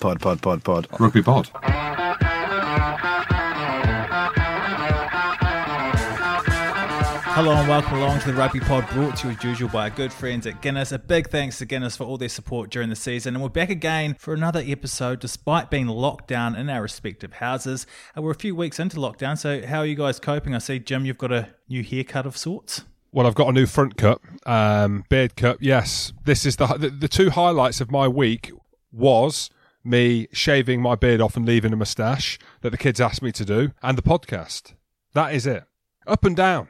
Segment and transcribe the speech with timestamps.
[0.00, 0.86] Pod, pod, pod, pod.
[0.98, 1.50] Rugby pod.
[7.32, 9.94] Hello and welcome along to the Rugby Pod, brought to you as usual by our
[9.94, 10.90] good friends at Guinness.
[10.92, 13.68] A big thanks to Guinness for all their support during the season, and we're back
[13.68, 17.86] again for another episode, despite being locked down in our respective houses.
[18.16, 20.54] Uh, we're a few weeks into lockdown, so how are you guys coping?
[20.54, 22.84] I see, Jim, you've got a new haircut of sorts.
[23.12, 25.58] Well, I've got a new front cut, um, beard cut.
[25.60, 28.50] Yes, this is the, the the two highlights of my week
[28.90, 29.50] was
[29.84, 33.44] me shaving my beard off and leaving a moustache that the kids asked me to
[33.44, 34.74] do, and the podcast.
[35.14, 35.64] That is it.
[36.06, 36.68] Up and down.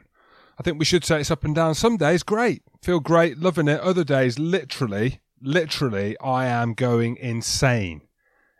[0.59, 1.75] I think we should say it's up and down.
[1.75, 3.79] Some days, great, feel great, loving it.
[3.81, 8.01] Other days, literally, literally, I am going insane.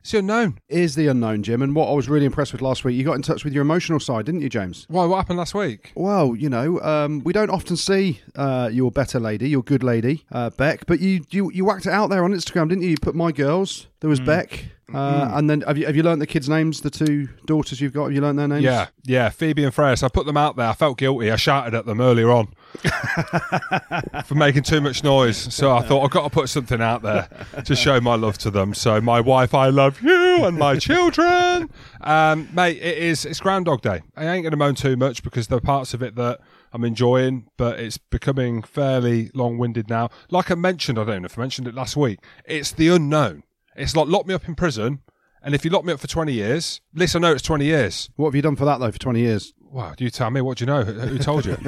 [0.02, 0.58] It's the unknown.
[0.68, 1.62] Is the unknown, Jim.
[1.62, 3.62] And what I was really impressed with last week, you got in touch with your
[3.62, 4.88] emotional side, didn't you, James?
[4.90, 5.06] Why?
[5.06, 5.92] What happened last week?
[5.94, 10.26] Well, you know, um, we don't often see uh, your better lady, your good lady,
[10.32, 12.90] uh, Beck, but you, you you whacked it out there on Instagram, didn't you?
[12.90, 13.88] You put my girls.
[14.02, 16.82] There was Beck, uh, and then have you have you learnt the kids' names?
[16.82, 18.64] The two daughters you've got, have you learnt their names?
[18.64, 19.30] Yeah, yeah.
[19.30, 19.96] Phoebe and Freya.
[19.96, 20.68] So I put them out there.
[20.68, 21.30] I felt guilty.
[21.30, 22.48] I shouted at them earlier on
[24.26, 25.38] for making too much noise.
[25.54, 27.30] So I thought I've got to put something out there
[27.64, 28.74] to show my love to them.
[28.74, 31.70] So my wife, I love you, and my children.
[32.02, 33.24] Um, mate, it is.
[33.24, 34.02] It's Groundhog Day.
[34.18, 36.40] I ain't going to moan too much because there are parts of it that
[36.74, 40.10] I'm enjoying, but it's becoming fairly long-winded now.
[40.32, 42.18] Like I mentioned, I don't know if I mentioned it last week.
[42.46, 43.44] It's the unknown.
[43.82, 45.00] It's like lock me up in prison.
[45.44, 47.66] And if you lock me up for 20 years, at least I know it's 20
[47.66, 48.12] years.
[48.16, 48.92] What have you done for that though?
[48.92, 49.54] For twenty years?
[49.72, 50.42] Wow, do you tell me.
[50.42, 50.84] What do you know?
[50.84, 51.58] Who who told you?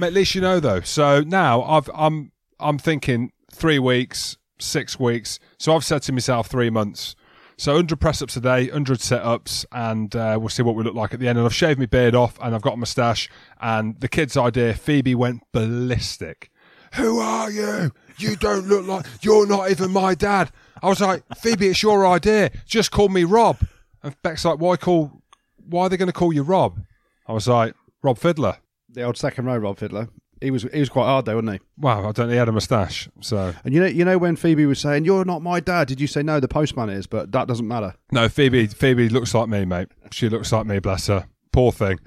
[0.00, 0.82] At least you know though.
[0.82, 5.40] So now I've, I'm I'm thinking three weeks, six weeks.
[5.58, 7.16] So I've said to myself three months.
[7.56, 10.84] So 100 press ups a day, 100 set ups, and uh, we'll see what we
[10.84, 11.38] look like at the end.
[11.38, 13.28] And I've shaved my beard off, and I've got a moustache.
[13.60, 16.52] And the kid's idea, Phoebe went ballistic.
[16.94, 17.90] Who are you?
[18.18, 20.50] You don't look like you're not even my dad.
[20.82, 22.50] I was like, Phoebe, it's your idea.
[22.66, 23.58] Just call me Rob.
[24.02, 25.22] And Beck's like, why call?
[25.68, 26.78] Why are they going to call you Rob?
[27.26, 28.58] I was like, Rob Fidler.
[28.88, 30.08] The old second row Rob Fidler.
[30.40, 31.60] He was he was quite hard though, wasn't he?
[31.78, 32.30] Wow, I don't.
[32.30, 35.24] He had a moustache, so And you know you know when Phoebe was saying you're
[35.24, 36.38] not my dad, did you say no?
[36.38, 37.94] The postman is, but that doesn't matter.
[38.12, 38.28] no.
[38.28, 39.88] Phoebe, Phoebe looks like me, mate.
[40.12, 40.78] She looks like me.
[40.78, 41.26] Bless her.
[41.52, 41.98] Poor thing.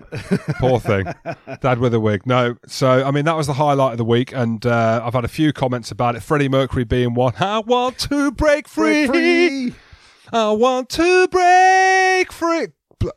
[0.60, 1.06] Poor thing.
[1.62, 2.26] Dad with a wig.
[2.26, 2.56] No.
[2.68, 5.30] So I mean, that was the highlight of the week, and uh, I've had a
[5.30, 6.24] few comments about it.
[6.24, 7.34] Freddie Mercury being one.
[7.40, 9.74] I want to break free.
[10.34, 12.68] I want to break free.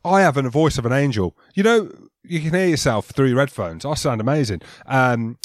[0.04, 1.36] I have a voice of an angel.
[1.54, 1.90] You know,
[2.24, 3.84] you can hear yourself through your headphones.
[3.84, 4.62] I sound amazing.
[4.86, 5.38] Um,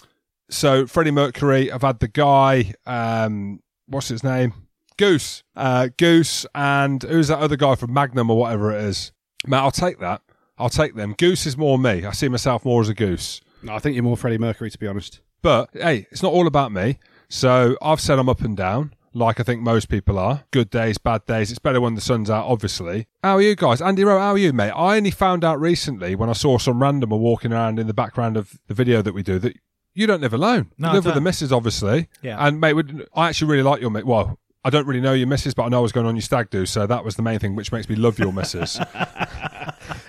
[0.50, 1.72] so Freddie Mercury.
[1.72, 2.74] I've had the guy.
[2.86, 4.54] Um, what's his name?
[4.98, 5.44] Goose.
[5.56, 9.12] Uh, Goose, and who's that other guy from Magnum or whatever it is?
[9.48, 10.22] Matt, I'll take that.
[10.60, 11.16] I'll take them.
[11.18, 12.06] Goose is more me.
[12.06, 13.42] I see myself more as a goose.
[13.64, 15.22] No, I think you're more Freddie Mercury to be honest.
[15.42, 17.00] But hey, it's not all about me.
[17.30, 20.44] So I've said I'm up and down, like I think most people are.
[20.52, 21.50] Good days, bad days.
[21.52, 23.08] It's better when the sun's out, obviously.
[23.24, 23.82] How are you guys?
[23.82, 24.72] Andy Rowe, how are you, mate?
[24.72, 28.36] I only found out recently when I saw some randomer walking around in the background
[28.36, 29.56] of the video that we do that
[29.94, 30.72] you don't live alone.
[30.78, 31.24] No, you live with the don't.
[31.26, 32.08] missus, obviously.
[32.22, 32.38] Yeah.
[32.46, 34.06] And mate, would- I actually really like your mate.
[34.06, 36.50] Well, I don't really know your missus, but I know what's going on your stag
[36.50, 36.66] do.
[36.66, 38.78] So that was the main thing, which makes me love your missus.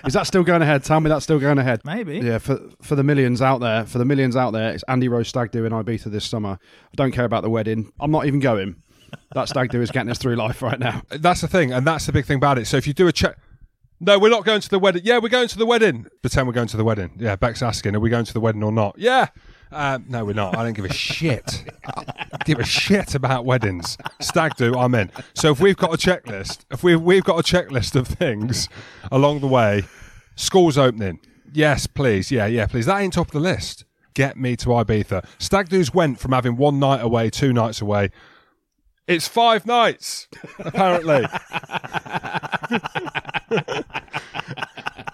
[0.05, 0.83] Is that still going ahead?
[0.83, 1.81] Tell me that's still going ahead.
[1.85, 2.19] Maybe.
[2.19, 5.27] Yeah, for for the millions out there, for the millions out there, it's Andy Rose
[5.27, 6.57] Stag Do in Ibiza this summer.
[6.61, 7.91] I don't care about the wedding.
[7.99, 8.81] I'm not even going.
[9.33, 11.01] That stag do is getting us through life right now.
[11.09, 12.65] That's the thing, and that's the big thing about it.
[12.65, 13.37] So if you do a check.
[14.03, 15.03] No, we're not going to the wedding.
[15.05, 16.07] Yeah, we're going to the wedding.
[16.23, 17.11] Pretend we're going to the wedding.
[17.19, 18.97] Yeah, Beck's asking, are we going to the wedding or not?
[18.97, 19.27] Yeah.
[19.71, 20.57] Um, no, we're not.
[20.57, 21.63] I don't give a shit.
[21.85, 23.97] I give a shit about weddings.
[24.19, 25.11] Stag do, I'm in.
[25.33, 28.67] So if we've got a checklist, if we've, we've got a checklist of things
[29.11, 29.83] along the way,
[30.35, 31.19] school's opening.
[31.53, 32.31] Yes, please.
[32.31, 32.85] Yeah, yeah, please.
[32.85, 33.85] That ain't top of the list.
[34.13, 35.25] Get me to Ibiza.
[35.39, 38.09] Stag do's went from having one night away, two nights away.
[39.07, 40.27] It's five nights,
[40.59, 41.25] apparently.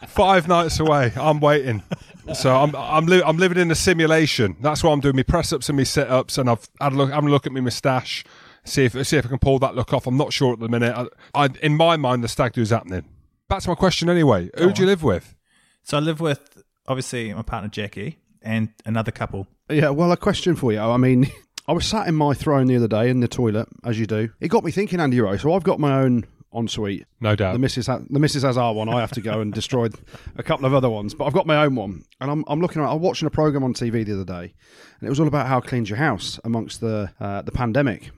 [0.07, 1.13] five nights away.
[1.15, 1.83] I'm waiting.
[2.33, 4.57] So I'm I'm li- I'm living in a simulation.
[4.61, 6.95] That's why I'm doing my press ups and my sit ups, and I've had a
[6.95, 7.11] look.
[7.11, 8.25] I'm a look at my moustache,
[8.65, 10.07] see if see if I can pull that look off.
[10.07, 10.93] I'm not sure at the minute.
[10.95, 13.05] I, I in my mind, the stag do is happening.
[13.47, 14.49] Back to my question anyway.
[14.57, 15.35] Who do you live with?
[15.83, 19.47] So I live with obviously my partner Jackie and another couple.
[19.69, 20.79] Yeah, well, a question for you.
[20.79, 21.31] I mean,
[21.67, 24.29] I was sat in my throne the other day in the toilet, as you do.
[24.41, 25.37] It got me thinking, Andy Rowe.
[25.37, 27.05] So I've got my own ensuite.
[27.19, 27.53] No doubt.
[27.53, 28.89] The missus, ha- the missus has our one.
[28.89, 29.89] I have to go and destroy
[30.37, 32.03] a couple of other ones, but I've got my own one.
[32.21, 32.89] And I'm, I'm looking at.
[32.89, 34.53] I'm watching a program on TV the other day,
[34.99, 38.11] and it was all about how clean's your house amongst the uh, the pandemic.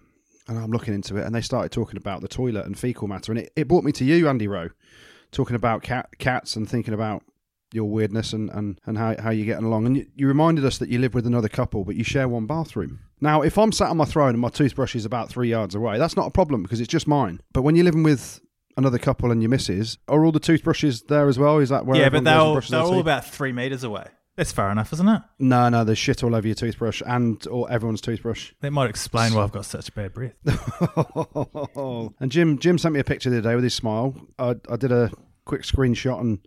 [0.47, 3.31] And I'm looking into it, and they started talking about the toilet and fecal matter,
[3.31, 4.69] and it, it brought me to you, Andy Rowe,
[5.31, 7.23] talking about cat cats and thinking about
[7.71, 9.85] your weirdness and, and, and how, how you're getting along.
[9.85, 12.47] And you, you reminded us that you live with another couple, but you share one
[12.47, 12.99] bathroom.
[13.21, 15.97] Now, if I'm sat on my throne and my toothbrush is about three yards away,
[15.97, 17.41] that's not a problem because it's just mine.
[17.53, 18.39] But when you're living with
[18.77, 21.57] another couple and your missus, are all the toothbrushes there as well?
[21.59, 21.99] Is that where?
[21.99, 24.07] yeah, but they're all, they're all about three meters away.
[24.39, 25.21] That's far enough, isn't it?
[25.37, 28.53] No, no, there's shit all over your toothbrush and or everyone's toothbrush.
[28.61, 30.31] That might explain why I've got such bad breath.
[32.21, 34.15] and Jim, Jim sent me a picture the other day with his smile.
[34.37, 35.11] I, I did a
[35.43, 36.39] quick screenshot and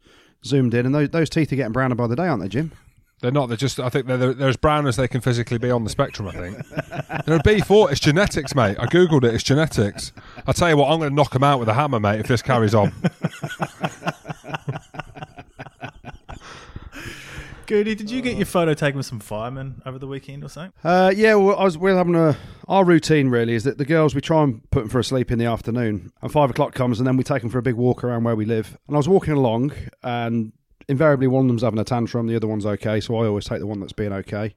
[0.43, 2.73] zoomed in, and those, those teeth are getting browner by the day, aren't they, Jim?
[3.23, 3.47] They're not.
[3.47, 3.79] They're just.
[3.79, 6.27] I think they're, they're, they're as brown as they can physically be on the spectrum.
[6.27, 6.57] I think
[7.25, 7.93] they're a B4.
[7.93, 8.77] It's genetics, mate.
[8.81, 9.33] I googled it.
[9.33, 10.13] It's genetics.
[10.45, 12.19] I tell you what, I'm going to knock them out with a hammer, mate.
[12.19, 12.93] If this carries on.
[17.67, 20.73] Goody, did you get your photo taken with some firemen over the weekend or something?
[20.83, 22.37] Uh, yeah, well, I was, we're having a.
[22.67, 25.31] Our routine really is that the girls we try and put them for a sleep
[25.31, 27.77] in the afternoon, and five o'clock comes, and then we take them for a big
[27.77, 28.77] walk around where we live.
[28.89, 30.53] And I was walking along, and
[30.89, 33.61] invariably one of them's having a tantrum, the other one's okay, so I always take
[33.61, 34.55] the one that's being okay,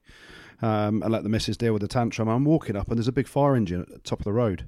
[0.61, 2.27] um, and let the missus deal with the tantrum.
[2.27, 4.67] I'm walking up, and there's a big fire engine at the top of the road.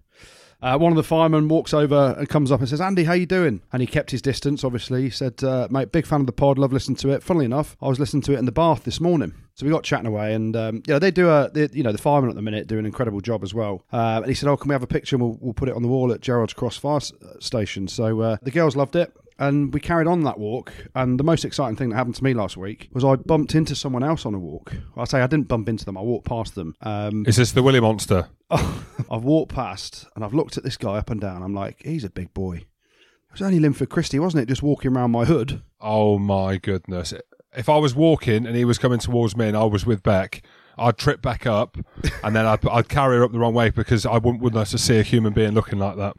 [0.60, 3.28] Uh, one of the firemen walks over and comes up and says, "Andy, how you
[3.28, 4.64] doing?" And he kept his distance.
[4.64, 6.58] Obviously, he said, uh, "Mate, big fan of the pod.
[6.58, 9.00] Love listening to it." Funnily enough, I was listening to it in the bath this
[9.00, 9.34] morning.
[9.54, 12.00] So we got chatting away, and um, yeah, they do a, they, you know, the
[12.00, 13.84] firemen at the minute do an incredible job as well.
[13.94, 15.16] Uh, and he said, "Oh, can we have a picture?
[15.16, 17.02] And we'll, we'll put it on the wall at Gerrard's Cross Fire
[17.40, 19.16] Station." So uh, the girls loved it.
[19.40, 20.74] And we carried on that walk.
[20.96, 23.76] And the most exciting thing that happened to me last week was I bumped into
[23.76, 24.74] someone else on a walk.
[24.96, 26.76] I say I didn't bump into them; I walked past them.
[26.82, 28.30] Um, Is this the Willy Monster?
[28.50, 31.44] I've walked past and I've looked at this guy up and down.
[31.44, 32.56] I'm like, he's a big boy.
[32.58, 34.48] It was only Linford Christie, wasn't it?
[34.48, 35.62] Just walking around my hood.
[35.80, 37.14] Oh my goodness!
[37.56, 40.42] If I was walking and he was coming towards me and I was with Beck,
[40.78, 41.78] I'd trip back up
[42.24, 44.68] and then I'd, I'd carry her up the wrong way because I wouldn't would like
[44.70, 46.16] to see a human being looking like that.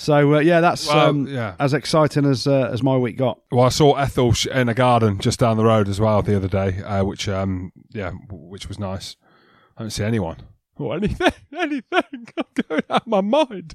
[0.00, 1.56] So uh, yeah, that's Well, um, yeah.
[1.60, 3.38] as exciting as uh, as my week got.
[3.52, 6.48] Well, I saw Ethel in a garden just down the road as well the other
[6.48, 9.16] day, uh, which um yeah, which was nice.
[9.76, 10.38] I didn't see anyone
[10.76, 11.82] or anything, anything.
[11.92, 12.24] I'm
[12.68, 13.74] going out of my mind.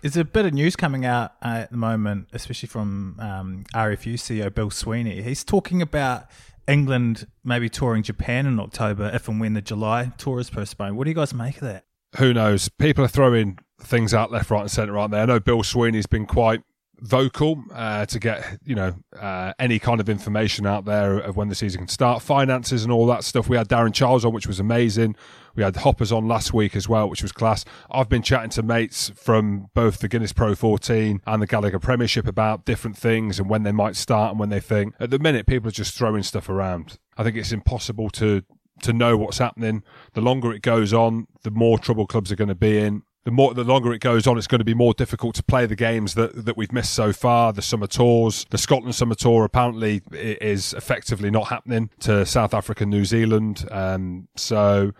[0.00, 4.14] There's a bit of news coming out uh, at the moment, especially from um, RFU
[4.14, 5.20] CEO Bill Sweeney.
[5.20, 6.26] He's talking about
[6.66, 10.96] England maybe touring Japan in October if and when the July tour is postponed.
[10.96, 11.84] What do you guys make of that?
[12.16, 12.68] Who knows?
[12.68, 15.20] People are throwing things out left, right, and centre, aren't they?
[15.20, 16.62] I know Bill Sweeney's been quite
[17.02, 21.48] vocal uh, to get you know uh, any kind of information out there of when
[21.48, 23.48] the season can start, finances and all that stuff.
[23.48, 25.16] We had Darren Childs on, which was amazing.
[25.54, 27.64] We had Hoppers on last week as well, which was class.
[27.90, 32.26] I've been chatting to mates from both the Guinness Pro 14 and the Gallagher Premiership
[32.26, 34.94] about different things and when they might start and when they think.
[34.98, 36.98] At the minute, people are just throwing stuff around.
[37.18, 38.44] I think it's impossible to
[38.82, 39.82] to know what's happening.
[40.14, 43.02] The longer it goes on, the more trouble clubs are going to be in.
[43.24, 45.64] The more, the longer it goes on, it's going to be more difficult to play
[45.64, 47.52] the games that that we've missed so far.
[47.52, 52.82] The summer tours, the Scotland summer tour, apparently is effectively not happening to South Africa,
[52.82, 53.64] and New Zealand.
[53.70, 54.90] Um, so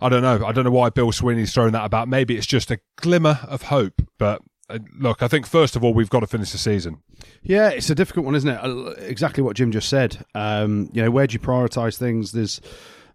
[0.00, 0.46] I don't know.
[0.46, 2.06] I don't know why Bill Sweeney's throwing that about.
[2.06, 4.00] Maybe it's just a glimmer of hope.
[4.16, 7.02] But uh, look, I think first of all we've got to finish the season.
[7.42, 8.60] Yeah, it's a difficult one, isn't it?
[8.62, 10.24] Uh, Exactly what Jim just said.
[10.36, 12.30] Um, you know, where do you prioritise things?
[12.30, 12.60] There's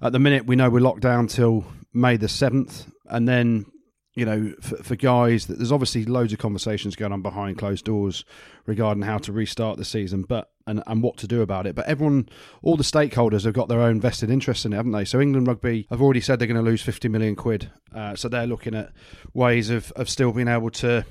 [0.02, 3.66] at the minute we know we're locked down till May the seventh, and then
[4.14, 7.86] you know for, for guys that there's obviously loads of conversations going on behind closed
[7.86, 8.26] doors
[8.66, 11.76] regarding how to restart the season, but and, and what to do about it.
[11.76, 12.30] But everyone,
[12.62, 15.06] all the stakeholders have got their own vested interest in it, haven't they?
[15.06, 17.72] So England Rugby have already said they're going to lose 50 million quid.
[17.96, 18.92] Uh, so they're looking at
[19.34, 21.06] ways of, of still being able to,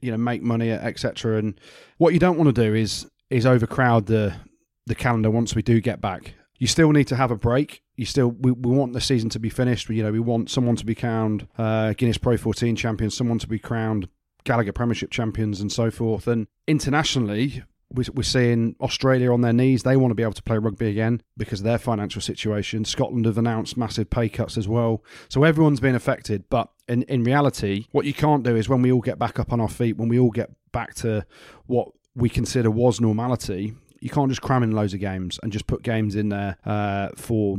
[0.00, 1.38] you know, make money, etc.
[1.38, 1.58] And
[1.96, 4.34] what you don't want to do is is overcrowd the
[4.86, 6.34] the calendar once we do get back.
[6.58, 7.82] You still need to have a break.
[7.96, 9.88] You still we, we want the season to be finished.
[9.88, 13.46] You know, we want someone to be crowned uh, Guinness Pro 14 champions, someone to
[13.48, 14.08] be crowned
[14.44, 16.26] Gallagher Premiership champions, and so forth.
[16.26, 17.62] And internationally,
[17.92, 19.82] we- we're seeing Australia on their knees.
[19.82, 22.84] They want to be able to play rugby again because of their financial situation.
[22.84, 25.02] Scotland have announced massive pay cuts as well.
[25.28, 26.44] So everyone's been affected.
[26.50, 29.52] But in, in reality, what you can't do is when we all get back up
[29.52, 31.24] on our feet, when we all get back to
[31.66, 35.66] what we consider was normality, you can't just cram in loads of games and just
[35.66, 37.56] put games in there uh, for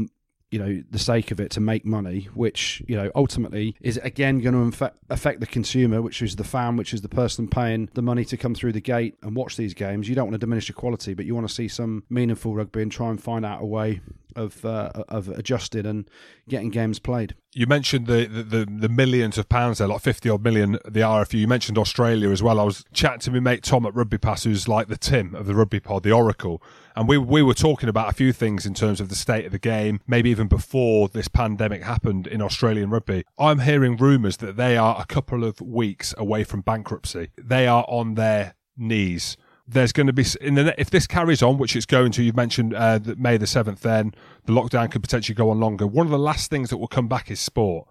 [0.52, 4.40] you know the sake of it to make money which you know ultimately is again
[4.40, 8.02] going to affect, the consumer which is the fan which is the person paying the
[8.02, 10.68] money to come through the gate and watch these games you don't want to diminish
[10.68, 13.62] the quality but you want to see some meaningful rugby and try and find out
[13.62, 14.02] a way
[14.36, 16.10] of uh, of adjusting and
[16.48, 20.44] getting games played You mentioned the, the, the, millions of pounds there, like 50 odd
[20.44, 21.40] million, the RFU.
[21.40, 22.60] You mentioned Australia as well.
[22.60, 25.48] I was chatting to my mate Tom at Rugby Pass, who's like the Tim of
[25.48, 26.62] the Rugby Pod, the Oracle.
[27.00, 29.54] And we, we were talking about a few things in terms of the state of
[29.54, 33.24] the game, maybe even before this pandemic happened in Australian rugby.
[33.38, 37.30] I'm hearing rumours that they are a couple of weeks away from bankruptcy.
[37.38, 41.60] They are on their knees there's going to be in the if this carries on,
[41.60, 42.24] which it's going to.
[42.24, 43.82] You've mentioned uh, May the seventh.
[43.82, 44.16] Then
[44.46, 45.86] the lockdown could potentially go on longer.
[45.86, 47.88] One of the last things that will come back is sport.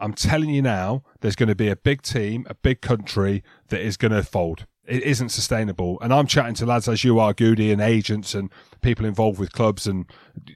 [0.00, 3.80] I'm telling you now, there's going to be a big team, a big country that
[3.80, 4.66] is going to fold.
[4.92, 5.98] It isn't sustainable.
[6.02, 9.50] And I'm chatting to lads as you are, Goody, and agents and people involved with
[9.50, 10.04] clubs and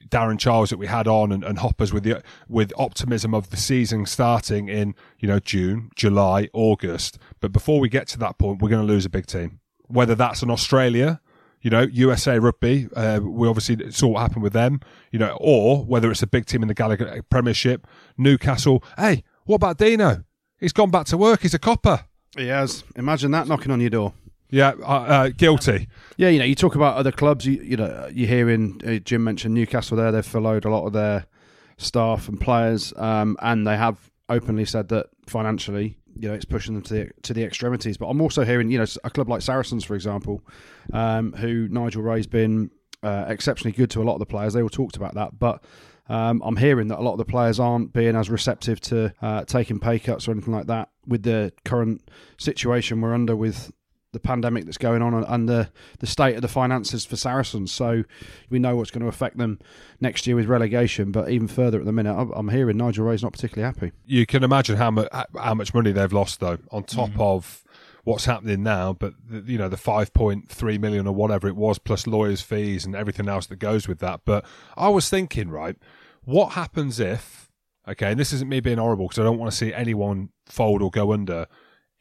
[0.09, 3.57] Darren Childs that we had on and, and Hoppers with the with optimism of the
[3.57, 7.17] season starting in, you know, June, July, August.
[7.41, 9.59] But before we get to that point, we're going to lose a big team.
[9.87, 11.19] Whether that's in Australia,
[11.63, 15.83] you know, USA Rugby, uh, we obviously saw what happened with them, you know, or
[15.83, 17.87] whether it's a big team in the Gallagher Premiership,
[18.19, 18.83] Newcastle.
[18.97, 20.25] Hey, what about Dino?
[20.59, 21.41] He's gone back to work.
[21.41, 22.05] He's a copper.
[22.37, 22.83] He has.
[22.95, 24.13] Imagine that knocking on your door.
[24.49, 25.87] Yeah, uh, uh, guilty.
[26.15, 27.45] Yeah, you know, you talk about other clubs.
[27.45, 29.97] You, you know, you're hearing uh, Jim mentioned Newcastle.
[29.97, 31.25] There, they've furloughed a lot of their
[31.77, 36.73] staff and players, um, and they have openly said that financially, you know, it's pushing
[36.73, 37.97] them to the to the extremities.
[37.97, 40.41] But I'm also hearing, you know, a club like Saracens, for example,
[40.93, 42.71] um, who Nigel Wray's been
[43.03, 44.53] uh, exceptionally good to a lot of the players.
[44.53, 45.63] They all talked about that, but
[46.09, 49.43] um, I'm hearing that a lot of the players aren't being as receptive to uh,
[49.43, 53.71] taking pay cuts or anything like that with the current situation we're under with
[54.21, 55.69] the pandemic that's going on and the,
[55.99, 57.71] the state of the finances for Saracens.
[57.71, 58.03] So
[58.49, 59.59] we know what's going to affect them
[59.99, 61.11] next year with relegation.
[61.11, 63.91] But even further at the minute, I'm hearing Nigel Wray's not particularly happy.
[64.05, 67.19] You can imagine how much how much money they've lost though, on top mm.
[67.19, 67.63] of
[68.03, 68.93] what's happening now.
[68.93, 72.95] But the, you know the 5.3 million or whatever it was, plus lawyers' fees and
[72.95, 74.21] everything else that goes with that.
[74.25, 74.45] But
[74.75, 75.75] I was thinking, right
[76.27, 77.49] what happens if,
[77.87, 80.81] okay, and this isn't me being horrible because I don't want to see anyone fold
[80.81, 81.47] or go under.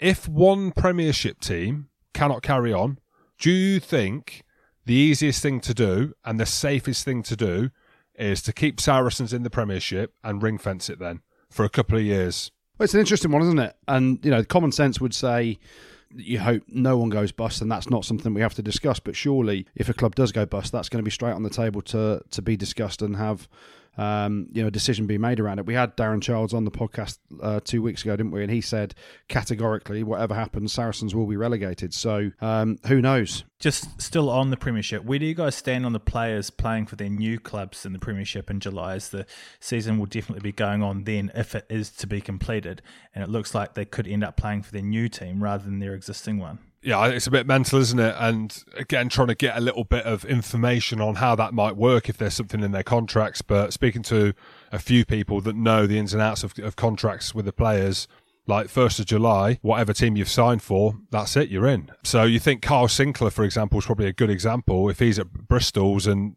[0.00, 2.98] If one Premiership team cannot carry on,
[3.38, 4.42] do you think
[4.86, 7.70] the easiest thing to do and the safest thing to do
[8.14, 11.20] is to keep Saracens in the Premiership and ring fence it then
[11.50, 12.50] for a couple of years?
[12.78, 13.76] Well, it's an interesting one, isn't it?
[13.86, 15.58] And, you know, common sense would say
[16.10, 18.98] you hope no one goes bust, and that's not something we have to discuss.
[18.98, 21.50] But surely, if a club does go bust, that's going to be straight on the
[21.50, 23.48] table to to be discussed and have
[23.96, 25.66] um, you know, a decision being made around it.
[25.66, 28.42] We had Darren Childs on the podcast uh, two weeks ago, didn't we?
[28.42, 28.94] And he said
[29.28, 31.94] categorically, whatever happens, Saracens will be relegated.
[31.94, 33.44] So um, who knows?
[33.58, 36.96] Just still on the Premiership, where do you guys stand on the players playing for
[36.96, 38.94] their new clubs in the Premiership in July?
[38.94, 39.24] As the
[39.60, 42.82] season will definitely be going on then, if it is to be completed,
[43.14, 45.78] and it looks like they could end up playing for their new team rather than
[45.78, 48.14] their existing one yeah, it's a bit mental, isn't it?
[48.18, 52.08] And again, trying to get a little bit of information on how that might work
[52.08, 53.42] if there's something in their contracts.
[53.42, 54.34] But speaking to
[54.70, 58.06] a few people that know the ins and outs of, of contracts with the players,
[58.46, 61.90] like 1st of July, whatever team you've signed for, that's it, you're in.
[62.04, 64.88] So you think Kyle Sinckler, for example, is probably a good example.
[64.88, 66.36] If he's at Bristol's and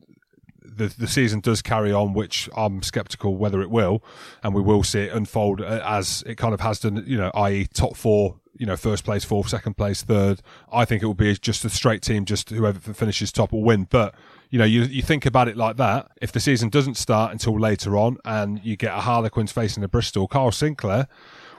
[0.79, 4.03] the, the season does carry on, which I'm sceptical whether it will,
[4.41, 7.67] and we will see it unfold as it kind of has done, you know, i.e.,
[7.73, 10.41] top four you know, first place, fourth, second place, third.
[10.71, 13.87] I think it will be just a straight team, just whoever finishes top will win.
[13.89, 14.13] But,
[14.49, 16.11] you know, you, you think about it like that.
[16.21, 19.87] If the season doesn't start until later on and you get a Harlequins facing a
[19.87, 21.07] Bristol, Carl Sinckler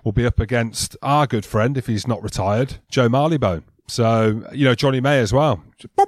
[0.04, 3.62] will be up against our good friend, if he's not retired, Joe Marleybone.
[3.90, 5.62] So, you know, Jonny May as well.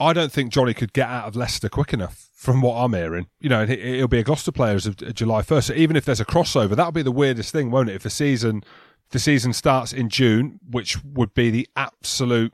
[0.00, 3.26] I don't think Jonny could get out of Leicester quick enough from what I'm hearing.
[3.40, 5.64] You know, he'll be a Gloucester player as of July 1st.
[5.64, 7.96] So even if there's a crossover, that'll be the weirdest thing, won't it?
[7.96, 8.62] If the season
[9.10, 12.52] the season starts in June, which would be the absolute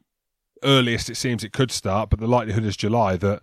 [0.62, 3.42] earliest it seems it could start, but the likelihood is July that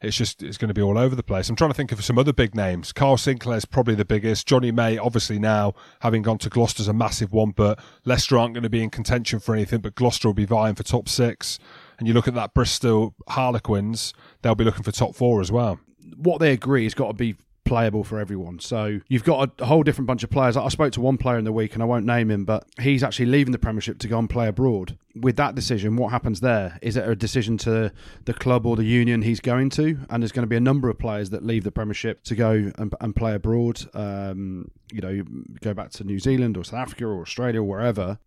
[0.00, 1.48] it's just it's going to be all over the place.
[1.48, 2.92] I'm trying to think of some other big names.
[2.92, 4.46] Carl Sinckler is probably the biggest.
[4.46, 8.62] Jonny May, obviously now having gone to Gloucester's a massive one, but Leicester aren't going
[8.62, 9.80] to be in contention for anything.
[9.80, 11.58] But Gloucester will be vying for top six.
[11.98, 15.80] And you look at that Bristol Harlequins, they'll be looking for top four as well.
[16.16, 17.34] What they agree has got to be
[17.68, 18.58] playable for everyone.
[18.58, 20.56] So you've got a whole different bunch of players.
[20.56, 23.04] I spoke to one player in the week, and I won't name him, but he's
[23.04, 24.96] actually leaving the Premiership to go and play abroad.
[25.14, 26.78] With that decision, what happens there?
[26.80, 27.92] Is it a decision to
[28.24, 29.98] the club or the union he's going to?
[30.08, 32.72] And there's going to be a number of players that leave the Premiership to go
[32.78, 33.84] and, and play abroad.
[33.94, 35.22] Um, you know,
[35.60, 38.18] go back to New Zealand or South Africa or Australia or wherever.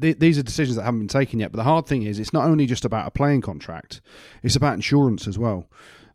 [0.00, 1.50] Th- these are decisions that haven't been taken yet.
[1.50, 4.00] But the hard thing is, it's not only just about a playing contract;
[4.42, 5.66] it's about insurance as well.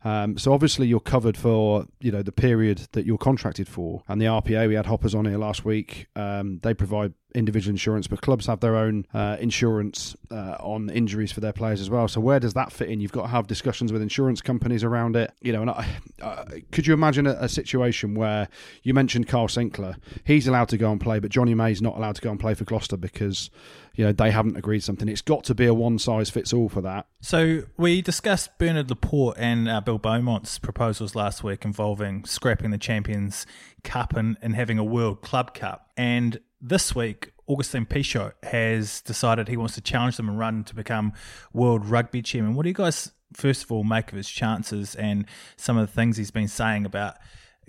[0.04, 4.02] Um, so obviously you're covered for you know the period that you're contracted for.
[4.08, 6.06] And the RPA, we had Hoppers on here last week.
[6.16, 11.32] Um, they provide individual insurance, but clubs have their own uh, insurance uh, on injuries
[11.32, 12.08] for their players as well.
[12.08, 13.00] So where does that fit in?
[13.00, 15.32] You've got to have discussions with insurance companies around it.
[15.40, 15.86] You know, and I,
[16.20, 18.48] uh, could you imagine a, a, situation where
[18.82, 19.96] you mentioned Carl Sinckler?
[20.24, 22.54] He's allowed to go and play, but Jonny May's not allowed to go and play
[22.54, 23.50] for Gloucester because
[23.94, 25.08] you know they haven't agreed something.
[25.08, 27.06] It's got to be a one size fits all for that.
[27.20, 32.78] So we discussed Bernard Laporte and uh, Bill Beaumont's proposals last week involving scrapping the
[32.78, 33.46] Champions
[33.84, 35.90] Cup and, and having a World Club Cup.
[35.96, 40.74] And this week, Agustin Pichot has decided he wants to challenge them and run to
[40.74, 41.12] become
[41.52, 42.54] world rugby chairman.
[42.54, 45.92] What do you guys, first of all, make of his chances and some of the
[45.92, 47.16] things he's been saying about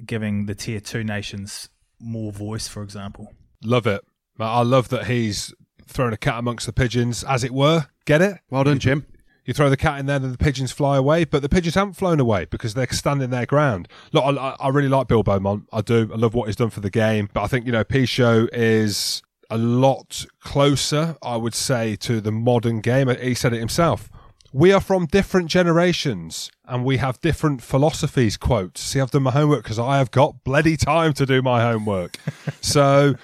[0.06, 3.34] giving the tier two nations more voice, for example?
[3.64, 4.04] Love it.
[4.40, 5.54] I love that he's
[5.88, 7.88] thrown a cat amongst the pigeons, as it were.
[8.06, 8.40] Get it?
[8.50, 9.06] Well done, Jim.
[9.46, 11.26] You throw the cat in there, and the pigeons fly away.
[11.26, 13.90] But the pigeons haven't flown away because they're standing their ground.
[14.14, 15.68] Look, I, I really like Bill Beaumont.
[15.74, 16.10] I do.
[16.14, 17.30] I love what he's done for the game.
[17.34, 22.32] But I think you know, Pichot is a lot closer, I would say, to the
[22.32, 23.10] modern game.
[23.10, 24.10] He said it himself.
[24.52, 28.38] We are from different generations and we have different philosophies.
[28.38, 28.78] Quote.
[28.78, 32.18] See, I've done my homework because I have got bloody time to do my homework.
[32.62, 33.16] so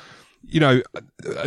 [0.51, 0.81] you know,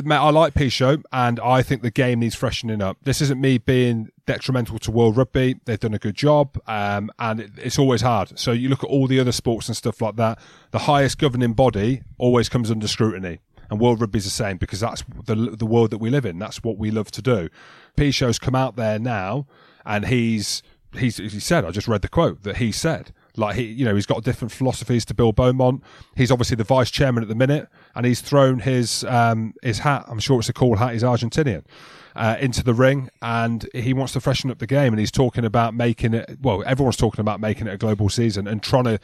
[0.05, 2.99] Matt, I like Pichot, and I think the game needs freshening up.
[3.03, 5.57] This isn't me being detrimental to World Rugby.
[5.65, 8.39] They've done a good job, um, and it, it's always hard.
[8.39, 10.39] So you look at all the other sports and stuff like that.
[10.71, 13.41] The highest governing body always comes under scrutiny,
[13.71, 16.39] and World Rugby is the same because that's the the world that we live in.
[16.39, 17.49] That's what we love to do.
[17.97, 19.47] Pichot's come out there now,
[19.85, 20.63] and he's
[20.97, 21.65] he's he said.
[21.65, 24.53] I just read the quote that he said like he, you know, he's got different
[24.53, 25.83] philosophies to Bill Beaumont.
[26.17, 30.05] He's obviously the vice chairman at the minute, and he's thrown his um, his hat.
[30.09, 30.93] I'm sure it's a cool hat.
[30.93, 31.65] He's Argentinian.
[32.15, 34.93] Uh, into the ring, and he wants to freshen up the game.
[34.93, 36.37] And he's talking about making it.
[36.43, 39.01] Well, everyone's talking about making it a global season and trying to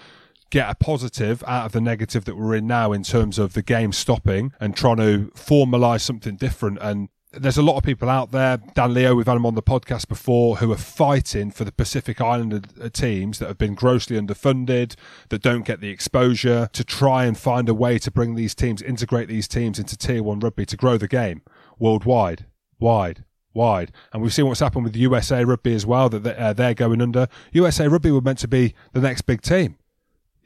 [0.51, 3.63] get a positive out of the negative that we're in now in terms of the
[3.63, 8.31] game stopping and trying to formalize something different and there's a lot of people out
[8.31, 11.73] there, Dan Leo, we've had him on the podcast before, who are fighting for the
[11.73, 14.95] Pacific Islander teams that have been grossly underfunded,
[15.29, 18.81] that don't get the exposure, to try and find a way to bring these teams,
[18.81, 21.43] integrate these teams into tier one rugby to grow the game
[21.79, 22.47] worldwide,
[22.81, 23.93] wide, wide.
[24.13, 27.29] And we've seen what's happened with USA Rugby as well, that uh, they're going under.
[27.53, 29.77] USA Rugby were meant to be the next big team.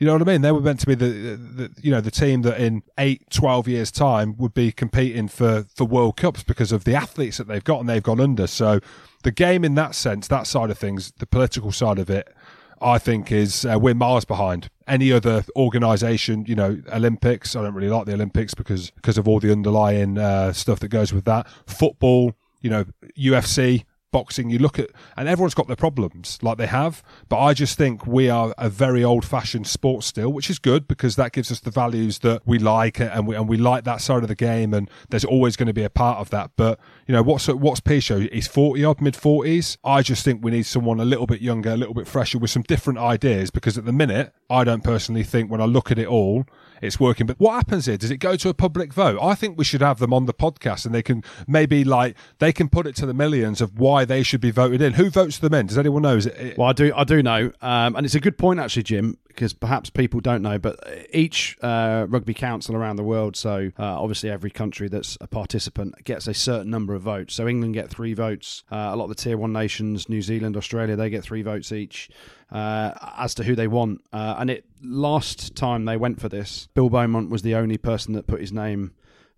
[0.03, 0.43] You know what I mean?
[0.43, 1.07] They were meant to be the,
[1.37, 5.65] the, you know, the team that in eight, 12 years time would be competing for,
[5.77, 8.49] for World Cups because of the athletes that they've got and they've gone under.
[8.49, 8.81] So
[9.23, 12.35] the game in that sense, that side of things, the political side of it,
[12.81, 16.47] I think is uh, we're miles behind any other organisation.
[16.49, 17.55] You know, Olympics.
[17.55, 20.89] I don't really like the Olympics because because of all the underlying uh, stuff that
[20.89, 21.47] goes with that.
[21.65, 26.67] Football, you know, UFC boxing, you look at, and everyone's got their problems like they
[26.67, 27.03] have.
[27.29, 30.87] But I just think we are a very old fashioned sport still, which is good
[30.87, 34.01] because that gives us the values that we like and we, and we like that
[34.01, 34.73] side of the game.
[34.73, 36.53] And there's always going to be a part of that.
[36.57, 38.33] But, you know, what's, what's Pichot?
[38.33, 39.79] He's 40 odd, mid 40s.
[39.83, 42.51] I just think we need someone a little bit younger, a little bit fresher with
[42.51, 45.99] some different ideas because at the minute, I don't personally think when I look at
[45.99, 46.45] it all,
[46.83, 47.27] it's working.
[47.27, 47.97] But what happens here?
[47.97, 49.19] Does it go to a public vote?
[49.23, 52.53] I think we should have them on the podcast and they can maybe like they
[52.53, 54.95] can put it to the millions of why they should be voted in.
[54.95, 55.67] Who votes them in?
[55.67, 56.17] Does anyone know?
[56.17, 56.93] Is it, well, I do.
[56.95, 60.43] I do know, um, and it's a good point actually, Jim, because perhaps people don't
[60.43, 60.59] know.
[60.59, 60.79] But
[61.13, 66.05] each uh, rugby council around the world, so uh, obviously every country that's a participant
[66.05, 67.35] gets a certain number of votes.
[67.35, 68.65] So England get three votes.
[68.71, 71.73] Uh, a lot of the tier one nations, New Zealand, Australia, they get three votes
[71.73, 72.11] each
[72.51, 74.03] uh, as to who they want.
[74.13, 78.15] Uh, and it last time they went for this, Bill Beaumont was the only person
[78.15, 78.93] that put his name.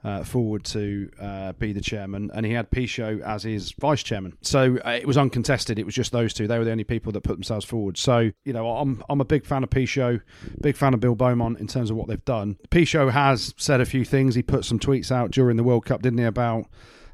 [0.04, 4.36] Uh, forward to uh, be the chairman, and he had Pichot as his vice chairman.
[4.42, 5.78] So uh, it was uncontested.
[5.78, 6.46] It was just those two.
[6.46, 7.96] They were the only people that put themselves forward.
[7.96, 10.20] So you know, I'm I'm a big fan of Pichot,
[10.60, 12.58] big fan of Bill Beaumont in terms of what they've done.
[12.68, 14.34] Pichot has said a few things.
[14.34, 16.66] He put some tweets out during the World Cup, didn't he, about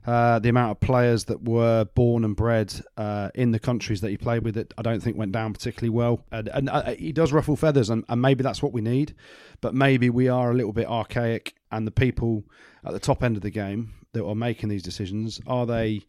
[0.07, 4.11] uh, the amount of players that were born and bred uh, in the countries that
[4.11, 6.25] he played with, that I don't think went down particularly well.
[6.33, 9.15] And, and uh, he does ruffle feathers, and, and, maybe that's what we need.
[9.61, 12.45] But maybe we are a little bit archaic, and the people
[12.85, 16.03] at the top end of the game that are making these decisions are they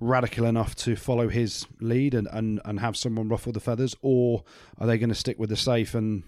[0.00, 4.44] radical enough to follow his lead and, and, and have someone ruffle the feathers, or
[4.78, 6.22] are they going to stick with the safe and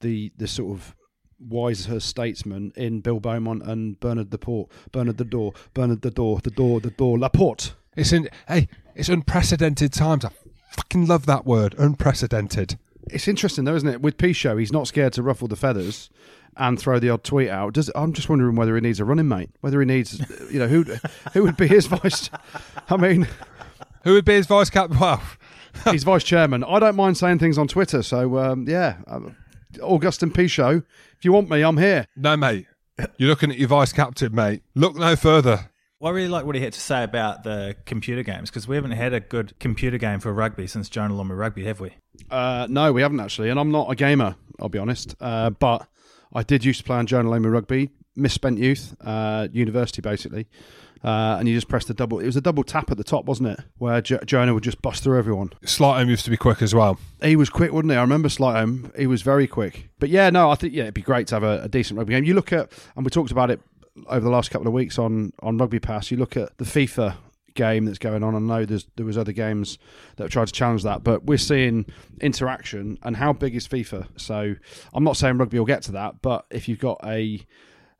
[0.00, 0.94] the the sort of
[1.38, 6.40] wiser statesman in Bill Beaumont and Bernard the Port, Bernard the Door, Bernard the Door,
[6.42, 7.74] the Door, the Door, Laporte.
[7.96, 10.24] It's in hey, it's unprecedented times.
[10.24, 10.30] I
[10.70, 12.78] fucking love that word, unprecedented.
[13.10, 14.02] It's interesting though, isn't it?
[14.02, 16.10] With Pichot, he's not scared to ruffle the feathers
[16.56, 17.74] and throw the odd tweet out.
[17.74, 20.68] Does I'm just wondering whether he needs a running mate, whether he needs, you know,
[20.68, 20.84] who
[21.32, 22.30] who would be his vice?
[22.88, 23.28] I mean,
[24.04, 24.98] who would be his vice captain?
[24.98, 25.22] Well,
[25.90, 26.64] he's vice chairman.
[26.64, 28.96] I don't mind saying things on Twitter, so um, yeah.
[29.82, 30.84] Agustin Pichot.
[31.18, 32.06] If you want me, I'm here.
[32.16, 32.66] No, mate.
[33.18, 34.62] You're looking at your vice captain, mate.
[34.74, 35.70] Look no further.
[35.98, 38.76] Well, I really like what he had to say about the computer games because we
[38.76, 41.94] haven't had a good computer game for rugby since Jonah Lomu Rugby, have we?
[42.30, 43.48] Uh, no, we haven't actually.
[43.48, 45.14] And I'm not a gamer, I'll be honest.
[45.20, 45.88] Uh, but
[46.34, 50.48] I did used to play on Jonah Lomu Rugby, misspent youth, uh, university basically.
[51.02, 52.18] Uh, and you just press the double.
[52.18, 53.60] It was a double tap at the top, wasn't it?
[53.78, 55.50] Where jo- Jonah would just bust through everyone.
[55.64, 56.98] Sleightholme used to be quick as well.
[57.22, 57.96] He was quick, wouldn't he?
[57.96, 58.98] I remember Sleightholme.
[58.98, 59.88] He was very quick.
[59.98, 62.14] But yeah, no, I think yeah, it'd be great to have a, a decent rugby
[62.14, 62.24] game.
[62.24, 63.60] You look at, and we talked about it
[64.06, 67.16] over the last couple of weeks on on Rugby Pass, you look at the FIFA
[67.56, 68.36] game that's going on.
[68.36, 69.78] I know there's there was other games
[70.16, 71.86] that tried to challenge that, but we're seeing
[72.20, 74.06] interaction and how big is FIFA?
[74.16, 74.54] So
[74.94, 77.44] I'm not saying rugby will get to that, but if you've got a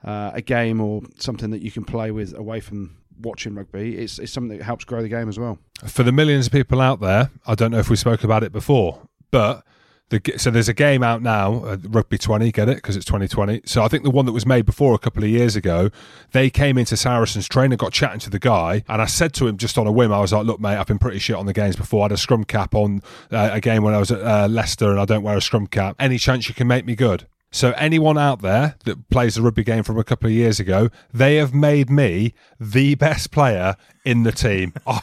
[0.04, 4.20] uh, a game or something that you can play with away from watching rugby, it's
[4.20, 5.58] it's something that helps grow the game as well.
[5.84, 8.52] For the millions of people out there, I don't know if we spoke about it
[8.52, 9.64] before, but
[10.10, 12.76] the, so there's a game out now, uh, Rugby 20, get it?
[12.76, 13.62] Because it's 2020.
[13.64, 15.90] So I think the one that was made before a couple of years ago,
[16.32, 19.56] they came into Saracens trainer, got chatting to the guy, and I said to him
[19.56, 21.52] just on a whim, I was like, look, mate, I've been pretty shit on the
[21.52, 22.02] games before.
[22.02, 24.90] I had a scrum cap on uh, a game when I was at uh, Leicester
[24.90, 25.96] and I don't wear a scrum cap.
[25.98, 27.26] Any chance you can make me good?
[27.50, 30.90] So anyone out there that plays the rugby game from a couple of years ago,
[31.12, 34.74] they have made me the best player in the team.
[34.86, 35.00] I,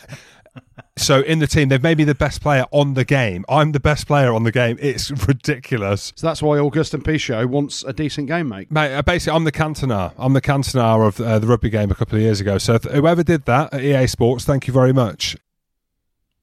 [0.95, 3.45] so in the team, they've made me the best player on the game.
[3.49, 4.77] I'm the best player on the game.
[4.79, 6.13] It's ridiculous.
[6.15, 8.71] So that's why Agustin Pichot wants a decent game, mate.
[8.71, 10.13] Mate, uh, basically, I'm the Cantona.
[10.17, 12.57] I'm the Cantona of uh, the rugby game a couple of years ago.
[12.57, 15.37] So th- whoever did that at EA Sports, thank you very much.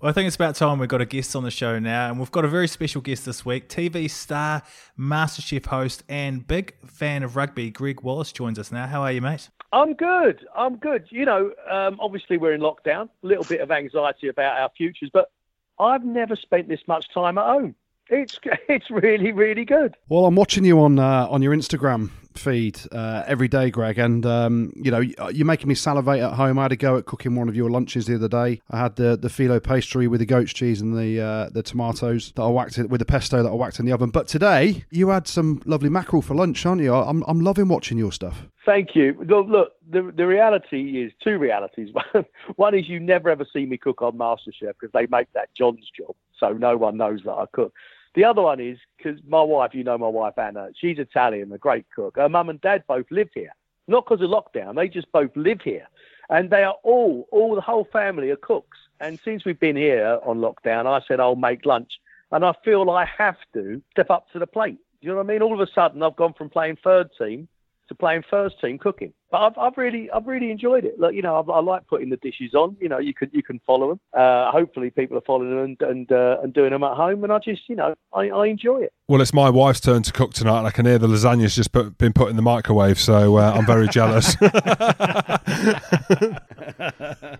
[0.00, 2.18] Well, I think it's about time we've got a guest on the show now, and
[2.18, 3.68] we've got a very special guest this week.
[3.68, 4.62] TV star,
[4.98, 8.86] MasterChef host, and big fan of rugby, Gregg Wallace joins us now.
[8.86, 9.50] How are you, mate?
[9.72, 10.46] I'm good.
[10.56, 11.06] I'm good.
[11.10, 15.10] You know, um, obviously we're in lockdown, a little bit of anxiety about our futures,
[15.12, 15.30] but
[15.78, 17.74] I've never spent this much time at home.
[18.08, 19.96] It's it's really really good.
[20.08, 24.24] Well, I'm watching you on uh, on your Instagram feed uh, every day, Greg, and
[24.26, 26.58] um, you know you're making me salivate at home.
[26.58, 28.60] I had a go at cooking one of your lunches the other day.
[28.70, 32.32] I had the the phyllo pastry with the goat's cheese and the uh, the tomatoes
[32.34, 34.10] that I whacked it with the pesto that I whacked in the oven.
[34.10, 36.94] But today you had some lovely mackerel for lunch, aren't you?
[36.94, 38.46] I'm I'm loving watching your stuff.
[38.64, 39.16] Thank you.
[39.26, 41.90] Look, look the the reality is two realities.
[42.56, 45.88] one is you never ever see me cook on MasterChef because they make that John's
[45.96, 47.72] job, so no one knows that I cook.
[48.14, 51.58] The other one is because my wife, you know my wife Anna, she's Italian, a
[51.58, 52.16] great cook.
[52.16, 53.54] Her mum and dad both live here,
[53.86, 54.74] not because of lockdown.
[54.74, 55.86] They just both live here,
[56.28, 58.78] and they are all, all the whole family are cooks.
[59.00, 61.92] And since we've been here on lockdown, I said I'll make lunch,
[62.32, 64.78] and I feel I have to step up to the plate.
[65.00, 65.42] Do you know what I mean?
[65.42, 67.48] All of a sudden, I've gone from playing third team
[67.88, 69.12] to playing first team cooking.
[69.30, 70.98] But I've, I've really I've really enjoyed it.
[70.98, 72.76] Look, you know, I, I like putting the dishes on.
[72.80, 74.00] You know, you can you can follow them.
[74.12, 77.22] Uh, hopefully, people are following them and and, uh, and doing them at home.
[77.22, 78.92] And I just you know I, I enjoy it.
[79.08, 81.72] Well, it's my wife's turn to cook tonight, and I can hear the lasagna's just
[81.72, 84.36] put, been put in the microwave, so uh, I'm very jealous.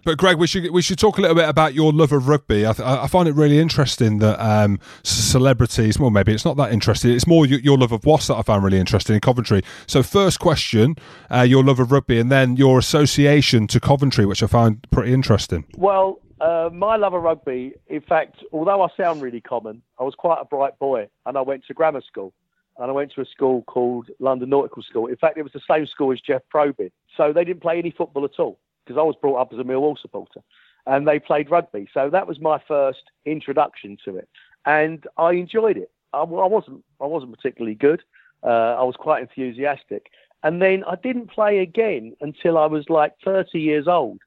[0.05, 2.67] but Greg, we should we should talk a little bit about your love of rugby.
[2.67, 5.99] I, th- I find it really interesting that um, celebrities.
[5.99, 7.13] Well, maybe it's not that interesting.
[7.13, 9.63] It's more your, your love of Wasps that I found really interesting in Coventry.
[9.87, 10.97] So, first question,
[11.31, 15.13] uh, your love of rugby, and then your association to Coventry, which I found pretty
[15.13, 15.65] interesting.
[15.77, 20.15] Well, uh, my love of rugby, in fact, although I sound really common, I was
[20.15, 22.33] quite a bright boy and I went to grammar school.
[22.79, 25.07] And I went to a school called London Nautical School.
[25.07, 26.91] In fact, it was the same school as Jeff Probyn.
[27.15, 29.65] So they didn't play any football at all because I was brought up as a
[29.65, 30.41] Millwall supporter.
[30.87, 31.89] And they played rugby.
[31.93, 34.31] So that was my first introduction to it.
[34.65, 35.91] And I enjoyed it.
[36.15, 38.03] I, I wasn't, I wasn't particularly good.
[38.43, 38.47] Uh,
[38.79, 40.11] I was quite enthusiastic.
[40.43, 44.21] And then I didn't play again until I was like 30 years old.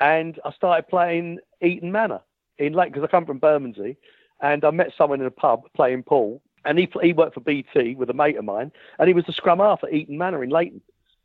[0.00, 2.20] And I started playing Eton Manor
[2.58, 3.96] in Lake, because I come from Bermondsey.
[4.40, 6.40] And I met someone in a pub playing pool.
[6.64, 8.72] And he, he worked for BT with a mate of mine.
[8.98, 10.80] And he was the scrum half at Eton Manor in Leyton.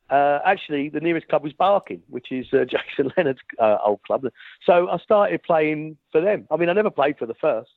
[0.09, 4.25] Uh, actually, the nearest club was Barking, which is uh, Jason Leonard's uh, old club.
[4.65, 6.47] So I started playing for them.
[6.51, 7.73] I mean, I never played for the firsts.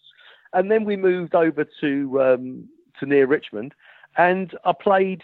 [0.52, 2.68] And then we moved over to um,
[2.98, 3.74] to near Richmond,
[4.16, 5.22] and I played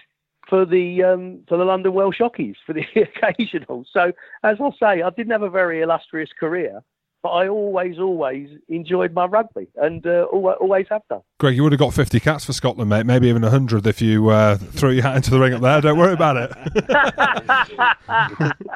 [0.49, 3.85] for the um, for the London Welsh Jockeys for the occasional.
[3.93, 6.83] So as I say, I didn't have a very illustrious career,
[7.23, 11.23] but I always, always enjoyed my rugby and uh, always have done.
[11.41, 13.07] Greg, you would have got 50 cats for Scotland, mate.
[13.07, 15.81] Maybe even 100 if you uh, threw your hat into the ring up there.
[15.81, 16.53] Don't worry about it.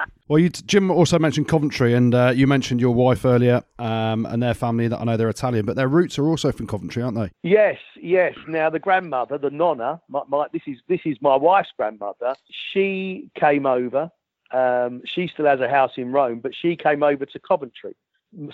[0.29, 4.43] well, you, Jim also mentioned Coventry, and uh, you mentioned your wife earlier um, and
[4.43, 4.89] their family.
[4.89, 7.31] That I know they're Italian, but their roots are also from Coventry, aren't they?
[7.43, 8.35] Yes, yes.
[8.47, 12.35] Now the grandmother, the nonna, my, my, this is this is my wife's grandmother.
[12.73, 14.11] She came over.
[14.51, 17.95] Um, she still has a house in Rome, but she came over to Coventry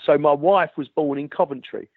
[0.03, 1.89] so my wife was born in Coventry.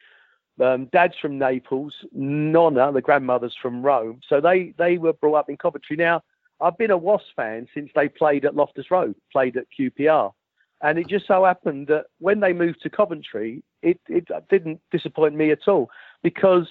[0.60, 4.20] Um, dad's from Naples, Nonna, the grandmother's from Rome.
[4.28, 5.96] So they, they were brought up in Coventry.
[5.96, 6.22] Now,
[6.60, 10.32] I've been a Wasp fan since they played at Loftus Road, played at QPR.
[10.82, 15.34] And it just so happened that when they moved to Coventry, it, it didn't disappoint
[15.34, 15.90] me at all
[16.22, 16.68] because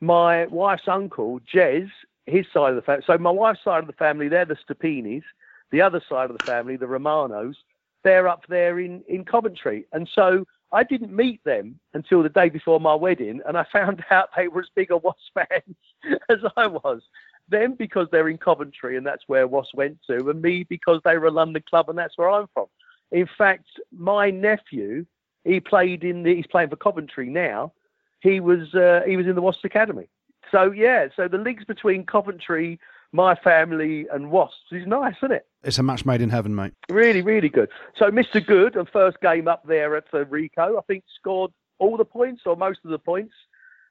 [0.00, 1.88] my wife's uncle, Jez,
[2.26, 5.24] his side of the family, so my wife's side of the family, they're the Stupinis.
[5.72, 7.56] The other side of the family, the Romanos,
[8.02, 9.86] they're up there in, in Coventry.
[9.92, 14.04] And so I didn't meet them until the day before my wedding, and I found
[14.10, 15.76] out they were as big a Wasp fans
[16.28, 17.02] as I was.
[17.50, 21.18] Them because they're in Coventry and that's where Wasps went to, and me because they
[21.18, 22.66] were a London club and that's where I'm from.
[23.12, 25.04] In fact, my nephew,
[25.44, 27.72] he played in the, he's playing for Coventry now.
[28.20, 30.08] He was uh, he was in the Wasps Academy.
[30.50, 32.78] So yeah, so the links between Coventry,
[33.12, 35.46] my family, and Wasps is nice, isn't it?
[35.62, 36.72] It's a match made in heaven, mate.
[36.88, 37.68] Really, really good.
[37.96, 38.44] So Mr.
[38.44, 42.42] Goode, the first game up there at the Ricoh, I think scored all the points
[42.46, 43.34] or most of the points.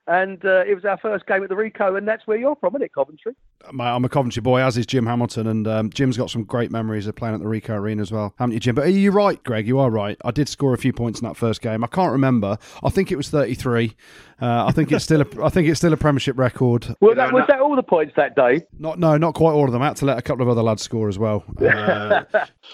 [0.07, 2.73] And uh, it was our first game at the Ricoh, and that's where you're from,
[2.75, 3.35] isn't it, Coventry?
[3.67, 7.07] I'm a Coventry boy, as is Jim Hamilton, and um, Jim's got some great memories
[7.07, 8.75] of playing at the Ricoh Arena as well, haven't you, Jim?
[8.75, 9.67] But are you right, Greg?
[9.67, 10.17] You are right.
[10.23, 11.83] I did score a few points in that first game.
[11.83, 12.57] I can't remember.
[12.83, 13.95] I think it was 33.
[14.41, 16.95] Uh, I think it's still a, I think it's still a Premiership record.
[17.01, 18.65] Well, that, was that all the points that day?
[18.79, 19.81] Not no, not quite all of them.
[19.81, 21.43] I had to let a couple of other lads score as well.
[21.69, 22.23] Uh,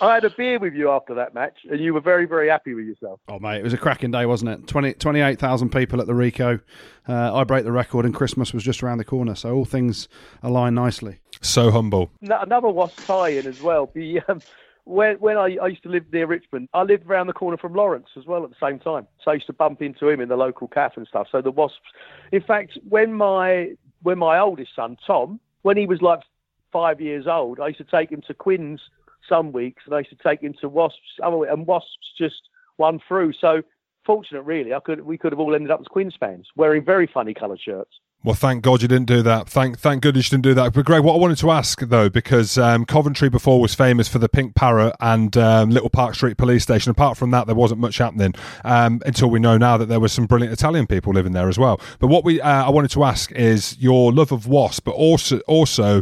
[0.01, 2.73] I had a beer with you after that match, and you were very, very happy
[2.73, 3.19] with yourself.
[3.27, 4.67] Oh mate, it was a cracking day, wasn't it?
[4.67, 6.61] 20, 28,000 people at the Ricoh.
[7.07, 10.07] Uh, I break the record, and Christmas was just around the corner, so all things
[10.41, 11.19] align nicely.
[11.41, 12.11] So humble.
[12.21, 13.89] Another was tie-in as well.
[13.93, 14.41] The um,
[14.85, 17.73] when when I, I used to live near Richmond, I lived around the corner from
[17.73, 19.07] Lawrence as well at the same time.
[19.23, 21.27] So I used to bump into him in the local cafe and stuff.
[21.31, 21.79] So the Wasps.
[22.31, 23.71] In fact, when my
[24.03, 26.21] when my oldest son Tom, when he was like
[26.71, 28.81] five years old, I used to take him to Quins
[29.27, 33.33] some weeks, and I used to take him to Wasps, and Wasps just won through.
[33.33, 33.63] So
[34.05, 37.07] fortunate, really, I could we could have all ended up as Quins fans, wearing very
[37.07, 37.99] funny coloured shirts.
[38.25, 39.47] Well, thank God you didn't do that.
[39.47, 40.73] Thank, thank goodness you didn't do that.
[40.73, 44.17] But Greg, what I wanted to ask though, because um, Coventry before was famous for
[44.17, 46.89] the Pink Parrot and um, Little Park Street Police Station.
[46.89, 48.33] Apart from that, there wasn't much happening
[48.63, 51.59] um, until we know now that there was some brilliant Italian people living there as
[51.59, 51.79] well.
[51.99, 55.37] But what we uh, I wanted to ask is your love of Wasp, but also
[55.41, 56.01] also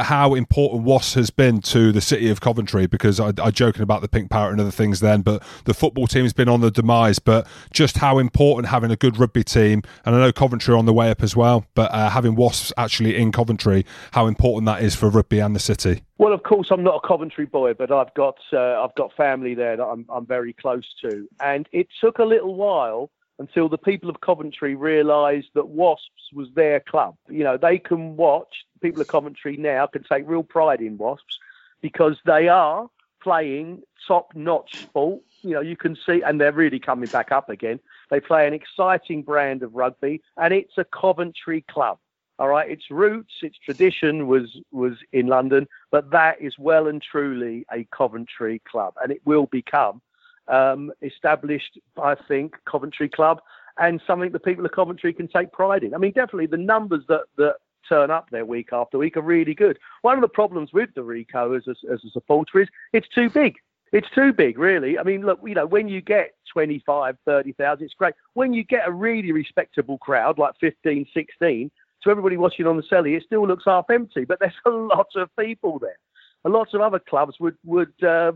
[0.00, 2.88] how important Wasp has been to the city of Coventry.
[2.88, 6.08] Because I, I joking about the Pink Parrot and other things then, but the football
[6.08, 7.20] team's been on the demise.
[7.20, 10.92] But just how important having a good rugby team, and I know Coventry on the
[10.92, 11.66] way up as well well.
[11.74, 15.60] But uh, having Wasps actually in Coventry, how important that is for rugby and the
[15.60, 16.02] city.
[16.18, 19.54] Well, of course, I'm not a Coventry boy, but I've got uh, I've got family
[19.54, 23.78] there that I'm I'm very close to, and it took a little while until the
[23.78, 27.16] people of Coventry realised that Wasps was their club.
[27.28, 28.64] You know, they can watch.
[28.80, 31.38] People of Coventry now can take real pride in Wasps
[31.80, 32.88] because they are
[33.20, 35.22] playing top-notch sport.
[35.42, 37.80] You know, you can see, and they're really coming back up again.
[38.10, 41.98] They play an exciting brand of rugby, and it's a Coventry club.
[42.38, 47.02] All right, its roots, its tradition was was in London, but that is well and
[47.02, 50.00] truly a Coventry club, and it will become
[50.48, 53.40] um, established, I think, Coventry club,
[53.78, 55.94] and something the people of Coventry can take pride in.
[55.94, 57.56] I mean, definitely the numbers that that
[57.88, 59.78] turn up there week after week are really good.
[60.02, 63.28] One of the problems with the Ricoh as a, as a supporter is it's too
[63.28, 63.56] big.
[63.92, 64.98] It's too big, really.
[64.98, 68.14] I mean, look, you know, when you get 25, 30,000, it's great.
[68.32, 71.70] When you get a really respectable crowd, like 15, 16,
[72.02, 75.08] to everybody watching on the celly, it still looks half empty, but there's a lot
[75.14, 75.98] of people there.
[76.44, 78.32] A lot of other clubs would, would, uh,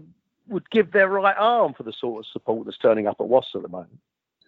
[0.49, 3.53] would give their right arm for the sort of support that's turning up at Wasps
[3.57, 3.99] at the moment.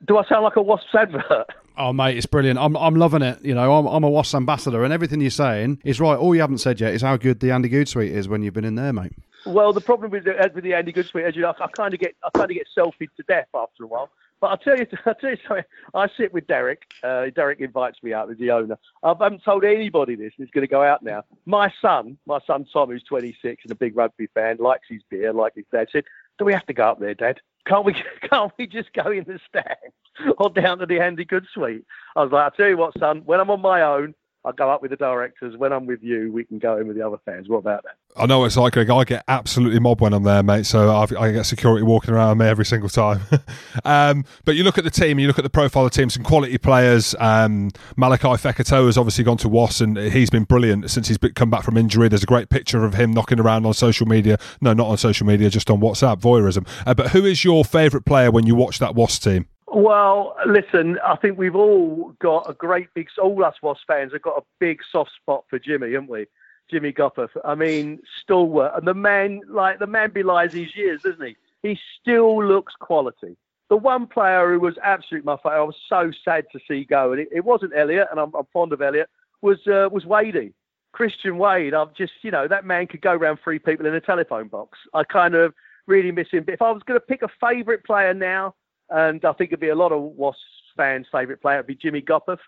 [0.07, 1.47] Do I sound like a Wasps advert?
[1.77, 2.59] Oh, mate, it's brilliant.
[2.59, 3.45] I'm, I'm loving it.
[3.45, 6.17] You know, I'm, I'm a Wasps ambassador, and everything you're saying is right.
[6.17, 8.55] All you haven't said yet is how good the Andy Goode suite is when you've
[8.55, 9.13] been in there, mate.
[9.47, 11.69] Well, the problem with the, with the Andy Goode suite, as you know, I, I
[11.69, 14.11] kind of get I kind of get selfied to death after a while.
[14.41, 15.65] But I'll tell you, I'll tell you something.
[15.95, 16.83] I sit with Derek.
[17.03, 18.79] Uh, Derek invites me out as the owner.
[19.03, 20.33] I haven't told anybody this.
[20.39, 21.25] It's going to go out now.
[21.47, 25.33] My son, my son Tom, who's 26 and a big rugby fan, likes his beer,
[25.33, 26.05] like his dad said.
[26.39, 27.41] Do we have to go up there, Dad?
[27.67, 27.95] Can't we?
[28.31, 31.85] Can't we just go in the stand or down to the Andy Goode suite?
[32.17, 33.23] I was like, I'll tell you what, son.
[33.25, 35.57] When I'm on my own, I go up with the directors.
[35.57, 37.49] When I'm with you, we can go in with the other fans.
[37.49, 37.97] What about that?
[38.17, 38.89] I know it's like, Greg.
[38.89, 40.65] I get absolutely mobbed when I'm there, mate.
[40.65, 43.21] So I've, i get security walking around me every single time.
[43.85, 46.09] um, but you look at the team, you look at the profile of the team,
[46.09, 47.15] some quality players.
[47.19, 51.51] Um, Malachi Fekitoa has obviously gone to Was, and he's been brilliant since he's come
[51.51, 52.09] back from injury.
[52.09, 54.39] There's a great picture of him knocking around on social media.
[54.61, 56.67] No, not on social media, just on WhatsApp, voyeurism.
[56.87, 59.49] Uh, but who is your favourite player when you watch that Was team?
[59.71, 64.23] Well, listen, I think we've all got a great big, all us Wasp fans have
[64.23, 66.27] got a big soft spot for Jimmy, haven't we?
[66.71, 67.31] Jimmy Gopperth.
[67.45, 68.73] I mean, stalwart.
[68.77, 71.37] And the man, like, the man belies his years, doesn't he?
[71.63, 73.37] He still looks quality.
[73.69, 77.13] The one player who was absolutely my favourite, I was so sad to see go,
[77.13, 79.11] and it, it wasn't Elliot, and I'm, I'm fond of Elliot,
[79.43, 80.55] was, uh, was Wadey.
[80.93, 84.01] Christian Wade, I've just, you know, that man could go around three people in a
[84.01, 84.79] telephone box.
[84.95, 85.53] I kind of
[85.87, 86.45] really miss him.
[86.45, 88.55] But if I was going to pick a favourite player now,
[88.91, 90.43] and I think it'd be a lot of Wasps
[90.77, 91.57] fans' favourite player.
[91.59, 92.39] It'd be Jimmy Gopperth.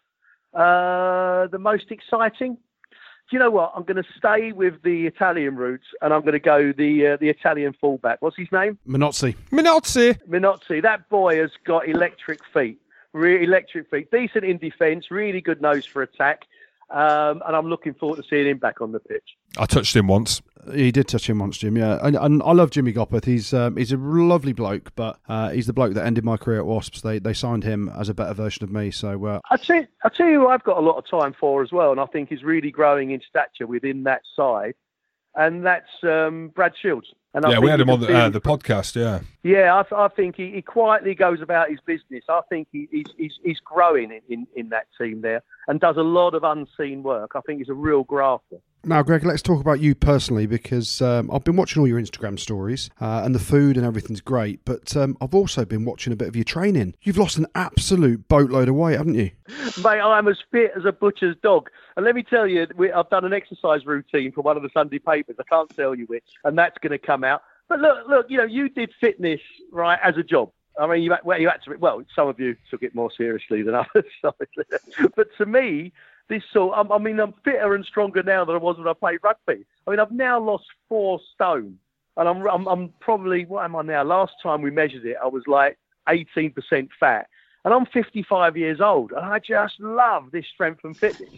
[0.55, 2.55] Uh, the most exciting.
[2.55, 3.73] Do you know what?
[3.77, 7.17] I'm going to stay with the Italian roots, and I'm going to go the uh,
[7.17, 8.21] the Italian fullback.
[8.23, 8.79] What's his name?
[8.89, 9.37] Minozzi.
[9.53, 10.19] Minozzi.
[10.29, 10.83] Minozzi.
[10.83, 12.81] That boy has got electric feet.
[13.13, 14.11] Really electric feet.
[14.11, 15.11] Decent in defence.
[15.11, 16.43] Really good nose for attack.
[16.91, 19.37] Um, and I'm looking forward to seeing him back on the pitch.
[19.57, 20.43] I touched him once.
[20.75, 21.77] He did touch him once, Jim.
[21.77, 23.25] Yeah, and, and I love Jimmy Gopperth.
[23.25, 26.59] He's um, he's a lovely bloke, but uh, he's the bloke that ended my career
[26.59, 27.01] at Wasps.
[27.01, 28.91] They they signed him as a better version of me.
[28.91, 31.63] So uh, I tell I tell you, who I've got a lot of time for
[31.63, 34.75] as well, and I think he's really growing in stature within that side,
[35.35, 37.09] and that's um, Brad Shields.
[37.33, 38.97] And I yeah, we had him on the, uh, the podcast.
[38.97, 42.25] Yeah, Yeah, I, I think he, he quietly goes about his business.
[42.29, 45.97] I think he, he's, he's, he's growing in, in, in that team there and does
[45.97, 47.33] a lot of unseen work.
[47.37, 48.57] I think he's a real grafter.
[48.83, 52.39] Now, Greg, let's talk about you personally because um, I've been watching all your Instagram
[52.39, 56.17] stories uh, and the food and everything's great, but um, I've also been watching a
[56.17, 56.95] bit of your training.
[57.03, 59.33] You've lost an absolute boatload of weight, haven't you?
[59.85, 61.69] Mate, I'm as fit as a butcher's dog.
[61.97, 64.71] And let me tell you, we, I've done an exercise routine for one of the
[64.73, 65.37] Sunday papers.
[65.39, 67.43] I can't tell you which, and that's going to come out.
[67.69, 69.41] But look, look, you know, you did fitness
[69.71, 70.53] right as a job.
[70.81, 71.77] I mean, you, well, you had to.
[71.77, 75.93] Well, some of you took it more seriously than others, but to me,
[76.31, 76.75] this sort.
[76.75, 79.67] I, I mean, I'm fitter and stronger now than I was when I played rugby.
[79.87, 81.79] I mean, I've now lost four stone,
[82.17, 84.03] and I'm, I'm, I'm probably what am I now?
[84.05, 86.55] Last time we measured it, I was like 18%
[86.99, 87.29] fat,
[87.67, 91.29] and I'm 55 years old, and I just love this strength and fitness.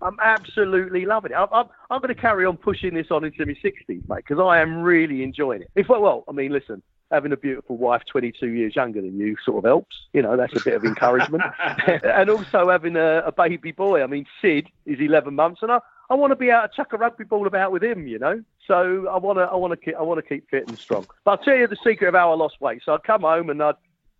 [0.00, 1.36] I'm absolutely loving it.
[1.36, 4.38] I'm, I'm, I'm going to carry on pushing this on into my 60s, mate, because
[4.38, 5.70] I am really enjoying it.
[5.74, 9.58] If well, I mean, listen, having a beautiful wife 22 years younger than you sort
[9.58, 9.94] of helps.
[10.12, 11.42] You know, that's a bit of encouragement.
[11.86, 14.02] and also having a, a baby boy.
[14.02, 15.78] I mean, Sid is 11 months, and I,
[16.10, 18.06] I want to be able to chuck a rugby ball about with him.
[18.06, 20.68] You know, so I want to I want to keep I want to keep fit
[20.68, 21.06] and strong.
[21.24, 22.82] But I'll tell you the secret of how I lost weight.
[22.84, 23.74] So I'd come home and I'd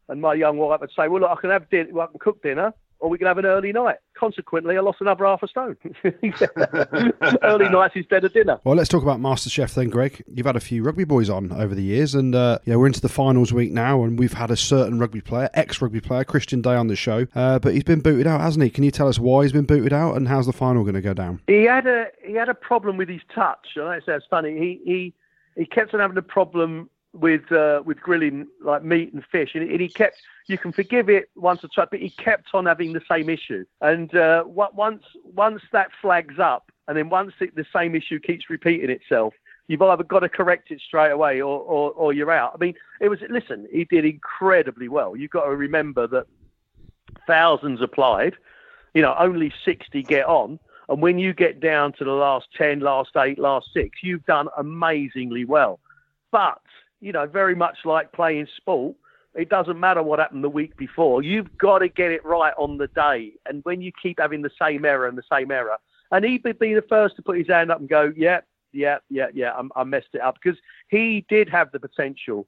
[0.09, 2.19] and my young wife would say, "Well, look, I can have dinner, well, I can
[2.19, 3.97] cook dinner." Or we can have an early night.
[4.17, 5.77] Consequently, I lost another half a stone.
[7.43, 8.61] early nights instead of dinner.
[8.63, 10.23] Well, let's talk about MasterChef then, Greg.
[10.33, 13.01] You've had a few rugby boys on over the years, and uh, yeah, we're into
[13.01, 16.77] the finals week now, and we've had a certain rugby player, ex-rugby player, Christian Day,
[16.77, 18.71] on the show, uh, but he's been booted out, hasn't he?
[18.71, 21.01] Can you tell us why he's been booted out, and how's the final going to
[21.01, 21.41] go down?
[21.49, 23.67] He had a he had a problem with his touch.
[23.77, 24.57] I know it sounds funny.
[24.57, 25.15] He he
[25.57, 29.69] he kept on having a problem with uh, with grilling like meat and fish, and,
[29.69, 30.17] and he kept.
[30.49, 33.65] You can forgive it once or twice, but he kept on having the same issue.
[33.81, 38.19] And uh, what, once once that flags up, and then once it, the same issue
[38.19, 39.35] keeps repeating itself,
[39.69, 42.53] you've either got to correct it straight away or, or, or you're out.
[42.55, 45.17] I mean, it was listen, he did incredibly well.
[45.17, 46.27] You've got to remember that
[47.27, 48.35] thousands applied,
[48.95, 50.59] you know, only 60 get on.
[50.89, 54.49] And when you get down to the last 10, last eight, last six, you've done
[54.57, 55.81] amazingly well.
[56.31, 56.61] But,
[57.03, 58.95] you know, very much like playing sport,
[59.35, 61.23] it doesn't matter what happened the week before.
[61.23, 63.33] You've got to get it right on the day.
[63.45, 65.77] And when you keep having the same error and the same error,
[66.13, 68.41] and he'd be the first to put his hand up and go, yeah,
[68.73, 70.37] yeah, yeah, yeah, I, I messed it up.
[70.43, 72.47] Because he did have the potential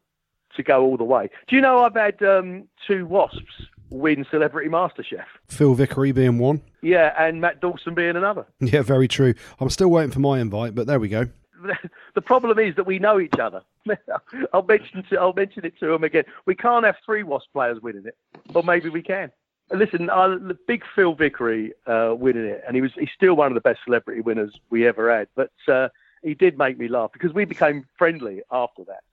[0.56, 1.30] to go all the way.
[1.48, 5.24] Do you know I've had um, two Wasps win Celebrity MasterChef?
[5.48, 6.62] Phil Vickery being one.
[6.80, 8.46] Yeah, and Matt Dawson being another.
[8.60, 9.34] Yeah, very true.
[9.58, 11.28] I'm still waiting for my invite, but there we go.
[12.14, 13.62] The problem is that we know each other.
[14.52, 16.24] I'll mention to, I'll mention it to him again.
[16.46, 18.16] We can't have three Wasp players winning it,
[18.54, 19.30] or maybe we can.
[19.72, 23.48] Listen, I, the big Phil Vickery uh, winning it, and he was he's still one
[23.48, 25.28] of the best celebrity winners we ever had.
[25.34, 25.88] But uh,
[26.22, 29.04] he did make me laugh because we became friendly after that.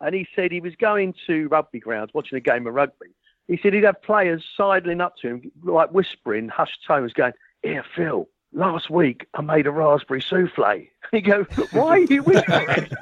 [0.00, 3.08] And he said he was going to rugby grounds watching a game of rugby.
[3.48, 7.84] He said he'd have players sidling up to him, like whispering, hushed tones, going, "Here,
[7.94, 12.88] Phil, last week I made a raspberry souffle." He goes, "Why are you whispering?"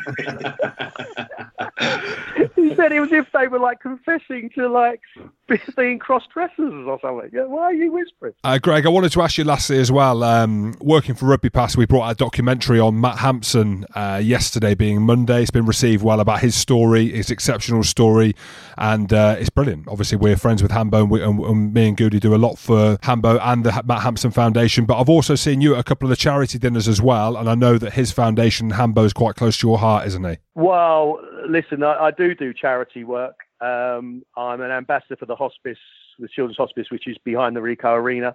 [2.57, 5.01] he said it was if they were like confessing to like
[5.77, 7.31] being cross dressers or something.
[7.33, 8.33] Yeah, why are you whispering?
[8.43, 10.23] Uh, Greg, I wanted to ask you lastly as well.
[10.23, 15.03] Um, working for Rugby Pass, we brought a documentary on Matt Hampson uh, yesterday, being
[15.03, 15.43] Monday.
[15.43, 18.35] It's been received well about his story, his exceptional story,
[18.79, 19.87] and uh, it's brilliant.
[19.88, 22.59] Obviously, we're friends with Hambo, and, we, and, and me and Goody do a lot
[22.59, 24.87] for Hambo and the Matt Hampson Foundation.
[24.87, 27.49] But I've also seen you at a couple of the charity dinners as well, and
[27.49, 30.39] I know that his foundation, Hambo, is quite close to your heart, isn't he?
[30.55, 33.37] Well, listen, I, I do do charity work.
[33.61, 35.79] Um, I'm an ambassador for the hospice,
[36.19, 38.35] the Children's Hospice, which is behind the Ricoh Arena.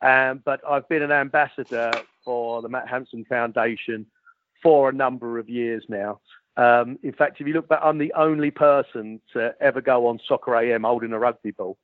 [0.00, 1.90] Um, but I've been an ambassador
[2.24, 4.06] for the Matt Hampson Foundation
[4.62, 6.20] for a number of years now.
[6.56, 10.18] Um, in fact, if you look back, I'm the only person to ever go on
[10.26, 11.76] Soccer AM holding a rugby ball.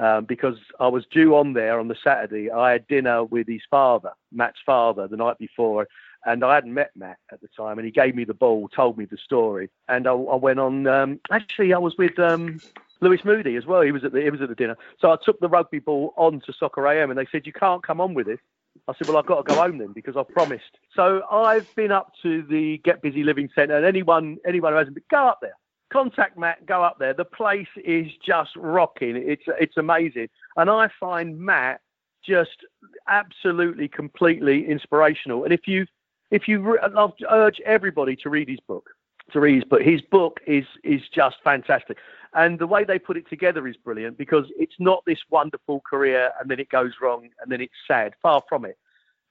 [0.00, 2.50] Um, because I was due on there on the Saturday.
[2.50, 5.88] I had dinner with his father, Matt's father, the night before,
[6.24, 8.96] and I hadn't met Matt at the time, and he gave me the ball, told
[8.96, 10.86] me the story, and I, I went on.
[10.86, 12.62] Um, actually, I was with um,
[13.02, 13.82] Lewis Moody as well.
[13.82, 16.14] He was at the he was at the dinner, so I took the rugby ball
[16.16, 18.40] on to Soccer AM, and they said you can't come on with this.
[18.88, 20.78] I said, well, I've got to go home then because I've promised.
[20.94, 24.94] So I've been up to the Get Busy Living Centre, and anyone anyone who hasn't
[24.94, 25.56] been, go up there.
[25.92, 27.14] Contact Matt, go up there.
[27.14, 29.16] The place is just rocking.
[29.16, 31.80] It's it's amazing, and I find Matt
[32.24, 32.64] just
[33.08, 35.44] absolutely, completely inspirational.
[35.44, 35.86] And if you,
[36.30, 38.90] if you, I'll urge everybody to read his book.
[39.32, 39.82] To read his book.
[39.82, 41.98] His book is is just fantastic,
[42.34, 46.30] and the way they put it together is brilliant because it's not this wonderful career
[46.40, 48.14] and then it goes wrong and then it's sad.
[48.22, 48.78] Far from it.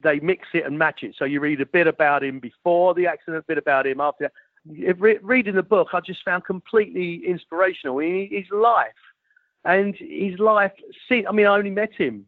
[0.01, 1.15] They mix it and match it.
[1.17, 4.31] So you read a bit about him before the accident, a bit about him after.
[4.69, 7.99] Reading the book, I just found completely inspirational.
[7.99, 8.91] His life
[9.65, 10.71] and his life.
[11.11, 12.25] I mean, I only met him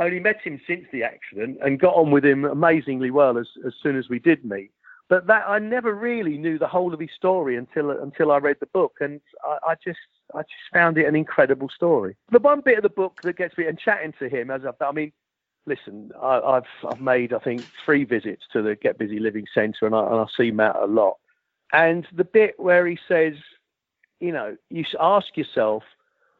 [0.00, 3.48] I only met him since the accident and got on with him amazingly well as,
[3.66, 4.70] as soon as we did meet.
[5.10, 8.56] But that I never really knew the whole of his story until until I read
[8.60, 9.98] the book, and I, I just
[10.34, 12.16] I just found it an incredible story.
[12.30, 14.84] The one bit of the book that gets me and chatting to him as I,
[14.84, 15.12] I mean,
[15.66, 19.84] listen, I, have I've made I think three visits to the Get Busy Living Centre,
[19.84, 21.18] and I, and I see Matt a lot.
[21.72, 23.34] And the bit where he says,
[24.20, 25.82] you know, you ask yourself,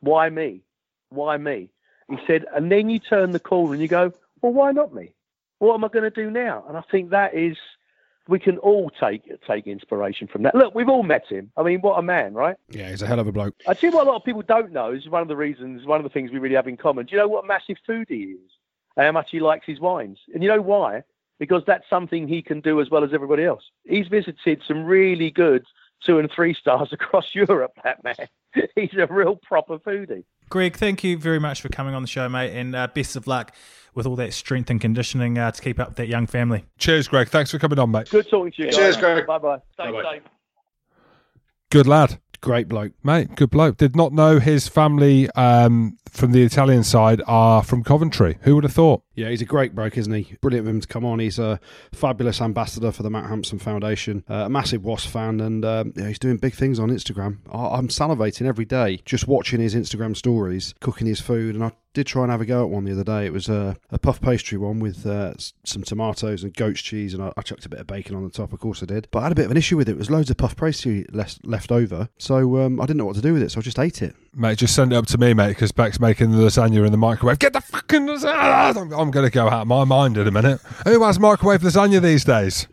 [0.01, 0.63] why me?
[1.11, 1.71] Why me?
[2.09, 4.13] He said, and then you turn the corner and you go,
[4.43, 5.15] well, why not me?
[5.59, 6.65] What am I going to do now?
[6.69, 7.57] And I think that is,
[8.29, 10.55] we can all take take inspiration from that.
[10.55, 11.51] Look, we've all met him.
[11.57, 12.57] I mean, what a man, right?
[12.69, 13.55] Yeah, he's a hell of a bloke.
[13.67, 15.99] I you what, a lot of people don't know is one of the reasons, one
[15.99, 17.07] of the things we really have in common.
[17.07, 18.51] Do you know what a massive foodie he is?
[18.97, 20.19] And how much he likes his wines.
[20.35, 21.03] And you know why?
[21.41, 23.65] Because that's something he can do as well as everybody else.
[23.85, 25.65] He's visited some really good
[26.05, 27.73] two and three stars across Europe.
[27.83, 28.15] That man,
[28.77, 30.25] he's a real proper foodie.
[30.49, 33.27] Greg, thank you very much for coming on the show, mate, and uh, best of
[33.27, 33.55] luck
[33.95, 36.65] with all that strength and conditioning uh, to keep up that young family.
[36.79, 37.29] Cheers, Greg.
[37.29, 38.11] Thanks for coming on, mate.
[38.11, 38.69] Good talking to you.
[38.69, 38.77] Guys.
[38.77, 39.27] Cheers, Greg.
[39.27, 39.59] Bye bye.
[39.75, 40.23] Stay safe.
[41.71, 42.19] Good lad.
[42.41, 43.37] Great bloke, mate.
[43.37, 43.77] Good bloke.
[43.77, 48.39] Did not know his family um, from the Italian side are from Coventry.
[48.43, 49.03] Who would have thought?
[49.15, 50.37] Yeah, he's a great bloke, isn't he?
[50.41, 51.19] Brilliant of him to come on.
[51.19, 51.61] He's a
[51.93, 56.09] fabulous ambassador for the Matt Hampson Foundation, uh, a massive Wasp fan, and um, yeah,
[56.09, 57.39] he's doing big things on Instagram.
[57.53, 61.73] I- I'm salivating every day just watching his Instagram stories, cooking his food, and I
[61.93, 63.27] did try and have a go at one the other day.
[63.27, 65.35] It was a, a puff pastry one with uh,
[65.65, 68.31] some tomatoes and goat's cheese, and I, I, chucked a bit of bacon on the
[68.31, 68.53] top.
[68.53, 69.09] Of course, I did.
[69.11, 69.93] But I had a bit of an issue with it.
[69.93, 73.17] It was loads of puff pastry left, left over, so um, I didn't know what
[73.17, 74.15] to do with it, so I just ate it.
[74.35, 76.99] Mate, just send it up to me, mate, because Beck's making the lasagna in the
[76.99, 77.39] microwave.
[77.39, 78.77] Get the fucking lasagna!
[78.77, 80.61] I'm, I'm going to go out of my mind in a minute.
[80.85, 82.67] Who has microwave lasagna these days?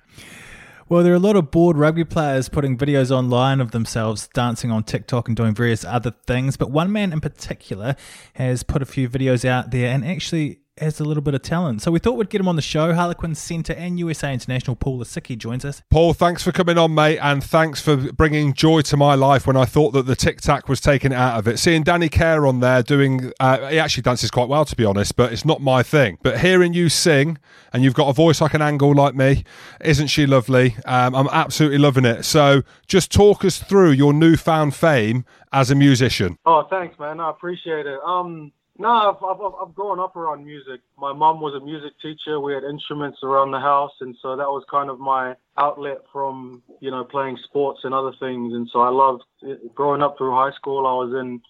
[0.89, 4.71] Well, there are a lot of bored rugby players putting videos online of themselves dancing
[4.71, 7.97] on TikTok and doing various other things, but one man in particular
[8.36, 11.82] has put a few videos out there and actually has a little bit of talent.
[11.82, 12.93] So we thought we'd get him on the show.
[12.93, 15.82] Harlequin Centre and USA International Paul Lasike joins us.
[15.89, 19.57] Paul, thanks for coming on, mate, and thanks for bringing joy to my life when
[19.57, 21.59] I thought that the tic tac was taken out of it.
[21.59, 25.15] Seeing Danny Care on there doing, uh, he actually dances quite well, to be honest,
[25.15, 26.17] but it's not my thing.
[26.23, 27.38] But hearing you sing,
[27.73, 29.43] and you've got a voice like an angle like me,
[29.82, 30.75] isn't she lovely?
[30.86, 32.23] Um, I'm absolutely loving it.
[32.23, 36.38] So just talk us through your newfound fame as a musician.
[36.45, 37.19] Oh, thanks, man.
[37.19, 37.99] I appreciate it.
[38.05, 40.82] Um, no, I've, I've, I've grown up around music.
[40.97, 42.39] My mum was a music teacher.
[42.39, 46.61] We had instruments around the house, and so that was kind of my outlet from
[46.80, 48.53] you know playing sports and other things.
[48.53, 49.73] And so I loved it.
[49.73, 50.86] growing up through high school.
[50.86, 51.41] I was in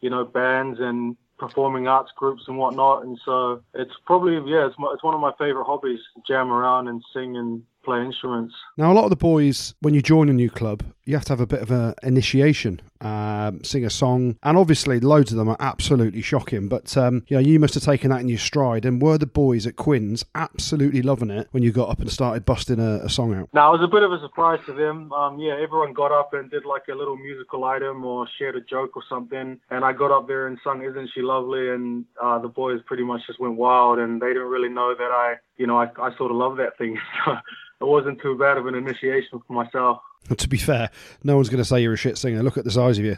[0.00, 3.04] you know bands and performing arts groups and whatnot.
[3.04, 6.88] And so it's probably yeah, it's my, it's one of my favorite hobbies: jam around
[6.88, 8.54] and sing and play instruments.
[8.76, 11.32] Now, a lot of the boys, when you join a new club, you have to
[11.32, 15.48] have a bit of an initiation, um, sing a song, and obviously, loads of them
[15.48, 16.68] are absolutely shocking.
[16.68, 18.84] But um, you know, you must have taken that in your stride.
[18.84, 22.44] And were the boys at Quins absolutely loving it when you got up and started
[22.44, 23.48] busting a, a song out?
[23.52, 25.12] Now, it was a bit of a surprise to them.
[25.12, 28.60] Um, yeah, everyone got up and did like a little musical item or shared a
[28.60, 32.38] joke or something, and I got up there and sung "Isn't She Lovely?" and uh,
[32.38, 35.66] the boys pretty much just went wild, and they didn't really know that I, you
[35.66, 36.98] know, I, I sort of love that thing.
[37.26, 40.00] it wasn't too bad of an initiation for myself.
[40.38, 40.90] to be fair,
[41.22, 42.42] no one's going to say you're a shit singer.
[42.42, 43.16] Look at the size of you.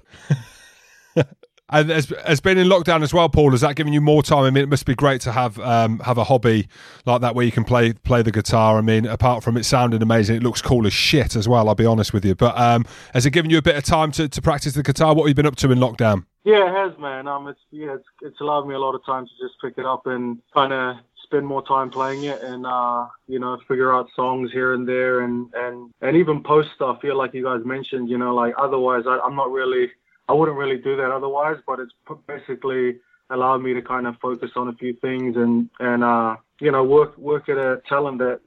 [1.71, 3.51] and has, has been in lockdown as well, Paul.
[3.51, 4.45] Has that given you more time?
[4.45, 6.69] I mean, it must be great to have um, have a hobby
[7.05, 8.79] like that where you can play play the guitar.
[8.79, 11.69] I mean, apart from it sounding amazing, it looks cool as shit as well.
[11.69, 12.35] I'll be honest with you.
[12.35, 15.15] But um, has it given you a bit of time to, to practice the guitar?
[15.15, 16.25] What have you been up to in lockdown?
[16.45, 17.29] Yeah, it has, man.
[17.29, 19.85] Um, it's yeah, it's, it's allowed me a lot of time to just pick it
[19.85, 20.97] up and kind of
[21.29, 25.20] spend more time playing it and uh, you know figure out songs here and there
[25.20, 27.01] and and and even post stuff.
[27.01, 29.91] Feel like you guys mentioned, you know, like otherwise I, I'm not really
[30.29, 31.59] I wouldn't really do that otherwise.
[31.66, 31.93] But it's
[32.26, 32.99] basically
[33.31, 36.83] allowed me to kind of focus on a few things and and uh, you know
[36.83, 38.41] work work at a talent that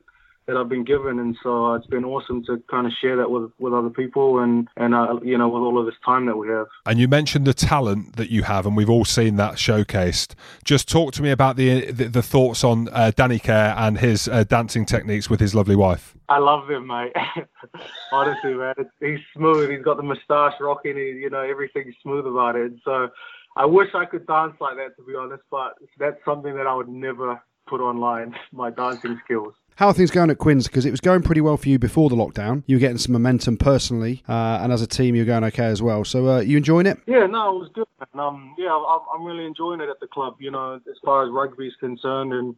[0.48, 3.52] that I've been given, and so it's been awesome to kind of share that with,
[3.60, 6.48] with other people, and and uh, you know with all of this time that we
[6.50, 6.68] have.
[6.86, 10.36] And you mentioned the talent that you have, and we've all seen that showcased.
[10.64, 14.28] Just talk to me about the the, the thoughts on uh, Danny Care and his
[14.28, 16.16] uh, dancing techniques with his lovely wife.
[16.28, 17.14] I love him, mate.
[18.12, 19.70] Honestly, man, he's smooth.
[19.70, 20.96] He's got the moustache rocking.
[20.96, 22.74] He, you know, everything's smooth about it.
[22.84, 23.10] So
[23.56, 25.44] I wish I could dance like that, to be honest.
[25.52, 29.54] But that's something that I would never put online my dancing skills.
[29.82, 30.68] How are things going at Quins?
[30.68, 32.62] Because it was going pretty well for you before the lockdown.
[32.68, 35.82] You were getting some momentum personally, uh, and as a team, you're going okay as
[35.82, 36.06] well.
[36.06, 37.00] So, uh, you enjoying it?
[37.08, 37.88] Yeah, no, it was good.
[38.14, 40.36] Um, yeah, I'm really enjoying it at the club.
[40.38, 42.56] You know, as far as rugby is concerned, and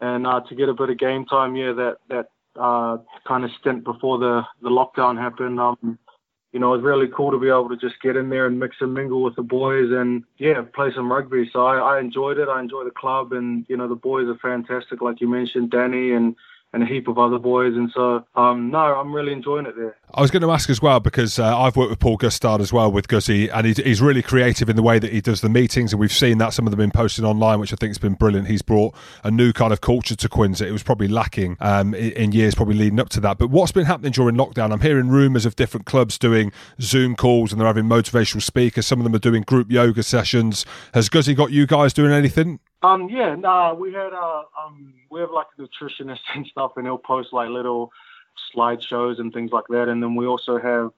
[0.00, 2.96] and uh, to get a bit of game time, yeah, that that uh,
[3.28, 5.60] kind of stint before the the lockdown happened.
[5.60, 5.98] Um,
[6.52, 8.58] you know, it was really cool to be able to just get in there and
[8.58, 11.50] mix and mingle with the boys and yeah, play some rugby.
[11.52, 12.48] So I, I enjoyed it.
[12.48, 16.12] I enjoy the club and you know the boys are fantastic, like you mentioned, Danny
[16.12, 16.34] and
[16.74, 17.74] and a heap of other boys.
[17.74, 19.96] And so, um, no, I'm really enjoying it there.
[20.12, 22.72] I was going to ask as well because uh, I've worked with Paul Gustard as
[22.72, 25.48] well with Guzzy, and he's, he's, really creative in the way that he does the
[25.48, 27.98] meetings, and we've seen that some of them been posted online, which I think has
[27.98, 28.48] been brilliant.
[28.48, 32.10] He's brought a new kind of culture to that it was probably lacking um, in,
[32.12, 33.38] in, years probably leading up to that.
[33.38, 34.72] But what's been happening during lockdown?
[34.72, 38.86] I'm hearing rumours of different clubs doing Zoom calls and they're having motivational speakers.
[38.86, 40.66] Some of them are doing group yoga sessions.
[40.92, 42.58] Has Guzzy got you guys doing anything?
[42.84, 46.86] Um, yeah, nah, we had uh, um, we have like a nutritionist and stuff, and
[46.86, 47.90] he'll post like little
[48.54, 49.88] slideshows and things like that.
[49.88, 50.90] And then we also have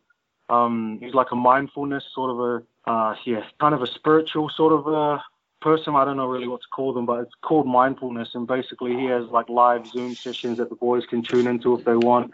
[0.49, 4.73] um, he's like a mindfulness sort of a uh, yeah, kind of a spiritual sort
[4.73, 5.23] of a
[5.61, 5.95] person.
[5.95, 8.31] I don't know really what to call them, but it's called mindfulness.
[8.35, 11.85] And basically, he has like live Zoom sessions that the boys can tune into if
[11.85, 12.33] they want.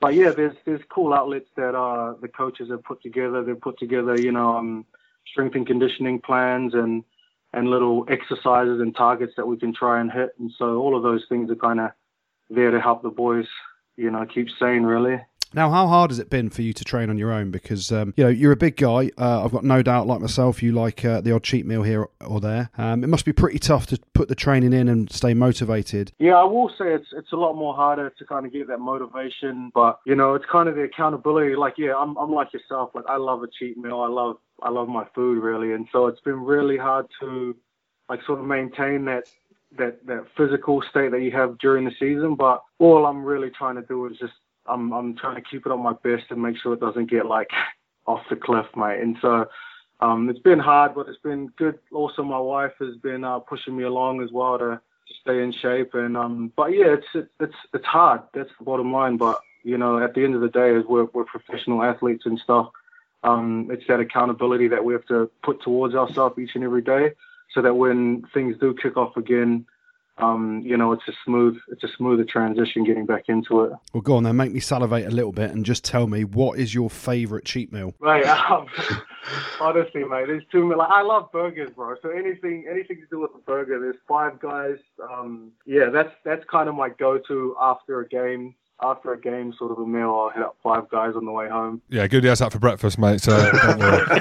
[0.00, 3.44] But yeah, there's there's cool outlets that uh, the coaches have put together.
[3.44, 4.86] They've put together, you know, um,
[5.26, 7.04] strength and conditioning plans and
[7.56, 10.34] and little exercises and targets that we can try and hit.
[10.38, 11.90] And so all of those things are kind of
[12.50, 13.46] there to help the boys,
[13.96, 15.18] you know, keep sane really.
[15.54, 17.50] Now, how hard has it been for you to train on your own?
[17.50, 19.10] Because um, you know you're a big guy.
[19.16, 22.08] Uh, I've got no doubt, like myself, you like uh, the odd cheat meal here
[22.20, 22.68] or there.
[22.76, 26.12] Um, it must be pretty tough to put the training in and stay motivated.
[26.18, 28.80] Yeah, I will say it's it's a lot more harder to kind of get that
[28.80, 31.54] motivation, but you know it's kind of the accountability.
[31.56, 32.90] Like, yeah, I'm I'm like yourself.
[32.94, 34.00] Like, I love a cheat meal.
[34.00, 37.56] I love I love my food really, and so it's been really hard to
[38.08, 39.24] like sort of maintain that
[39.76, 42.34] that that physical state that you have during the season.
[42.34, 44.34] But all I'm really trying to do is just
[44.66, 47.26] I'm I'm trying to keep it on my best and make sure it doesn't get
[47.26, 47.50] like
[48.06, 49.00] off the cliff, mate.
[49.00, 49.46] And so
[50.00, 51.78] um, it's been hard, but it's been good.
[51.92, 55.52] Also, my wife has been uh, pushing me along as well to, to stay in
[55.52, 55.94] shape.
[55.94, 58.22] And um, but yeah, it's it's it's hard.
[58.34, 59.16] That's the bottom line.
[59.16, 62.38] But you know, at the end of the day, as we're we're professional athletes and
[62.38, 62.70] stuff
[63.26, 67.10] um, it's that accountability that we have to put towards ourselves each and every day,
[67.52, 69.66] so that when things do kick off again,
[70.18, 73.72] um, you know, it's a smooth, it's a smoother transition getting back into it.
[73.92, 76.58] Well, go on then, make me salivate a little bit and just tell me what
[76.58, 77.94] is your favourite cheat meal?
[77.98, 78.66] Right, um,
[79.60, 80.78] honestly, mate, there's too many.
[80.78, 81.96] Like, I love burgers, bro.
[82.00, 84.78] So anything, anything to do with a burger, there's Five Guys.
[85.02, 89.72] Um, yeah, that's that's kind of my go-to after a game after a game, sort
[89.72, 91.80] of a meal, I'll hit up Five Guys on the way home.
[91.88, 92.24] Yeah, good.
[92.24, 93.20] Has that for breakfast, mate.
[93.22, 94.06] So don't worry.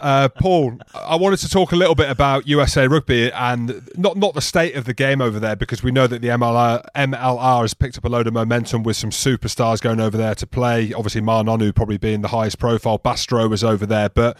[0.00, 4.34] uh, Paul, I wanted to talk a little bit about USA Rugby and not not
[4.34, 7.74] the state of the game over there because we know that the MLR, MLR has
[7.74, 10.92] picked up a load of momentum with some superstars going over there to play.
[10.92, 12.98] Obviously, Ma'a Nonu probably being the highest profile.
[12.98, 14.36] Bastareaud was over there, but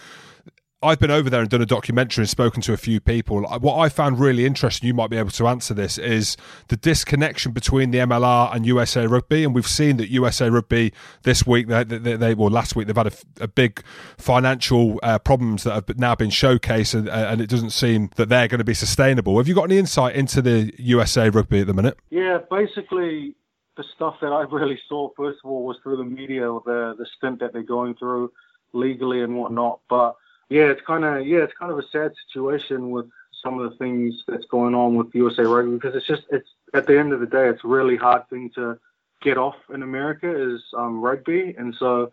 [0.83, 3.43] I've been over there and done a documentary and spoken to a few people.
[3.43, 7.53] What I found really interesting, you might be able to answer this, is the disconnection
[7.53, 9.45] between the MLR and USA Rugby.
[9.45, 12.97] And we've seen that USA Rugby this week, they, they, they well, last week, they've
[12.97, 13.85] had a, a big
[14.16, 18.49] financial uh, problems that have now been showcased, and, and, it doesn't seem that they're
[18.49, 19.37] going to be sustainable.
[19.37, 21.99] Have you got any insight into the USA Rugby at the minute?
[22.09, 23.35] Yeah, basically,
[23.76, 27.07] the stuff that I really saw, first of all, was through the media, the the
[27.18, 28.33] stint that they're going through
[28.72, 29.81] legally and whatnot.
[29.91, 30.16] But
[30.51, 33.07] yeah, it's kind of yeah, it's kind of a sad situation with
[33.42, 36.86] some of the things that's going on with USA Rugby because it's just it's at
[36.86, 38.78] the end of the day, it's a really hard thing to
[39.22, 42.12] get off in America is um, rugby, and so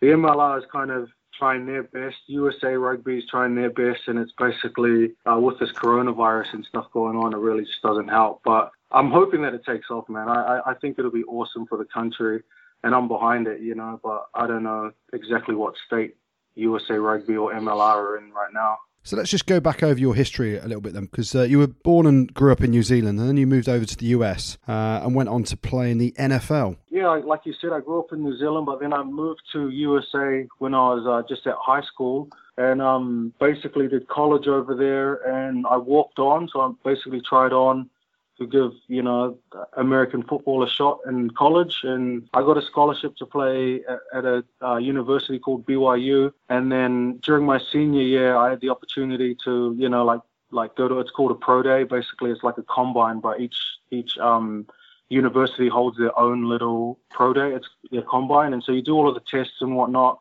[0.00, 2.16] the MLR is kind of trying their best.
[2.26, 6.86] USA Rugby is trying their best, and it's basically uh, with this coronavirus and stuff
[6.92, 8.40] going on, it really just doesn't help.
[8.44, 10.28] But I'm hoping that it takes off, man.
[10.28, 12.42] I, I think it'll be awesome for the country,
[12.84, 13.98] and I'm behind it, you know.
[14.02, 16.14] But I don't know exactly what state
[16.54, 18.78] USA Rugby or MLR are in right now.
[19.06, 21.58] So let's just go back over your history a little bit then, because uh, you
[21.58, 24.06] were born and grew up in New Zealand, and then you moved over to the
[24.06, 26.78] US uh, and went on to play in the NFL.
[26.88, 29.68] Yeah, like you said, I grew up in New Zealand, but then I moved to
[29.68, 34.74] USA when I was uh, just at high school, and um, basically did college over
[34.74, 37.90] there, and I walked on, so I basically tried on
[38.38, 39.38] to give you know
[39.76, 44.24] American football a shot in college, and I got a scholarship to play at, at
[44.24, 46.32] a uh, university called BYU.
[46.48, 50.20] And then during my senior year, I had the opportunity to you know like
[50.50, 51.84] like go to it's called a pro day.
[51.84, 53.56] Basically, it's like a combine, but each
[53.90, 54.66] each um,
[55.08, 57.52] university holds their own little pro day.
[57.52, 60.18] It's their combine, and so you do all of the tests and whatnot.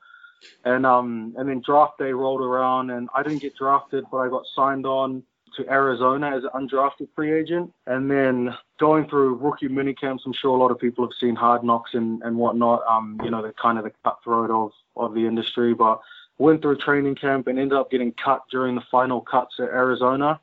[0.66, 4.30] And um and then draft day rolled around, and I didn't get drafted, but I
[4.30, 5.24] got signed on
[5.58, 10.24] to Arizona as an undrafted free agent, and then going through rookie mini camps.
[10.26, 12.84] I'm sure a lot of people have seen Hard Knocks and, and whatnot.
[12.88, 16.00] Um, you know, they're kind of the cutthroat of of the industry, but
[16.38, 20.40] went through training camp and ended up getting cut during the final cuts at Arizona.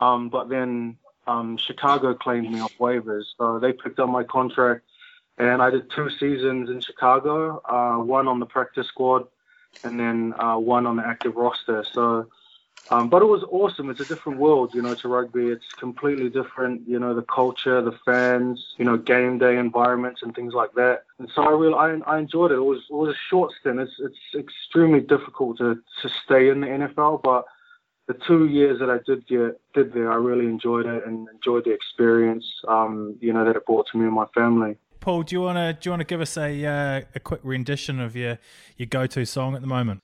[0.00, 0.96] Um, but then
[1.26, 4.82] um, Chicago claimed me off waivers, so they picked up my contract,
[5.38, 9.26] and I did two seasons in Chicago, uh, one on the practice squad,
[9.84, 11.84] and then uh, one on the active roster.
[11.92, 12.28] So,
[12.90, 13.90] um, but it was awesome.
[13.90, 15.48] It's a different world, you know, to rugby.
[15.48, 20.34] It's completely different, you know, the culture, the fans, you know, game day environments and
[20.34, 21.04] things like that.
[21.18, 22.56] And so I really, I, I enjoyed it.
[22.56, 23.80] It was, it was a short stint.
[23.80, 27.46] It's, it's extremely difficult to, to stay in the NFL, but
[28.06, 31.64] the two years that I did get did there, I really enjoyed it and enjoyed
[31.64, 34.76] the experience, um, you know, that it brought to me and my family.
[35.00, 37.40] Paul, do you want to do you want to give us a uh, a quick
[37.42, 38.38] rendition of your
[38.76, 40.02] your go to song at the moment?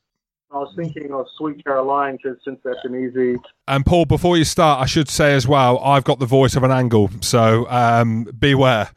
[0.52, 3.40] I was thinking of Sweet Caroline because since that's an easy.
[3.66, 6.62] And Paul, before you start, I should say as well, I've got the voice of
[6.62, 8.90] an angle, so um, beware.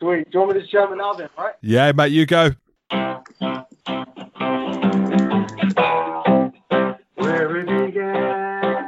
[0.00, 0.30] Sweet.
[0.30, 1.54] Do you want me to jam it now then, right?
[1.62, 2.50] Yeah, mate, you go.
[7.14, 8.84] Where it began,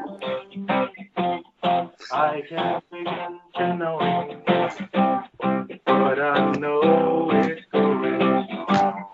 [2.13, 3.99] I can't begin to know,
[5.87, 9.11] but I know it's going on.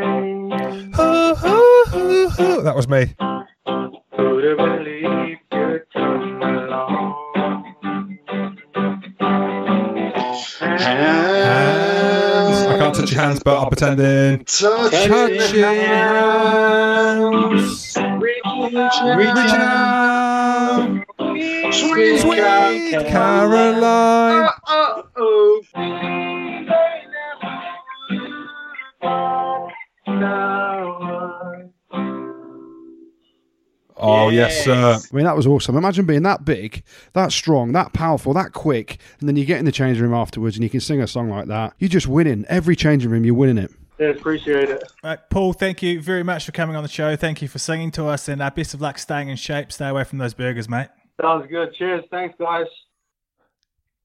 [0.00, 0.90] Yeah.
[0.94, 3.14] Was in the spring, That was me.
[4.16, 7.14] who'd have believed you'd come along?
[11.24, 12.58] Hands.
[12.66, 14.44] I can't touch your hands, but I'll pretend in.
[14.44, 15.52] Touching hands.
[18.22, 21.04] Reaching out.
[21.72, 22.38] Sweet, sweet
[23.06, 24.50] Caroline.
[34.26, 34.98] Oh, yes, sir.
[35.00, 35.76] I mean, that was awesome.
[35.76, 39.64] Imagine being that big, that strong, that powerful, that quick, and then you get in
[39.64, 41.74] the changing room afterwards and you can sing a song like that.
[41.78, 42.44] You're just winning.
[42.48, 43.70] Every changing room, you're winning it.
[43.98, 44.82] Yeah, appreciate it.
[45.04, 47.14] Right, Paul, thank you very much for coming on the show.
[47.14, 49.70] Thank you for singing to us, and uh, best of luck staying in shape.
[49.70, 50.88] Stay away from those burgers, mate.
[51.20, 51.72] Sounds good.
[51.74, 52.04] Cheers.
[52.10, 52.66] Thanks, guys.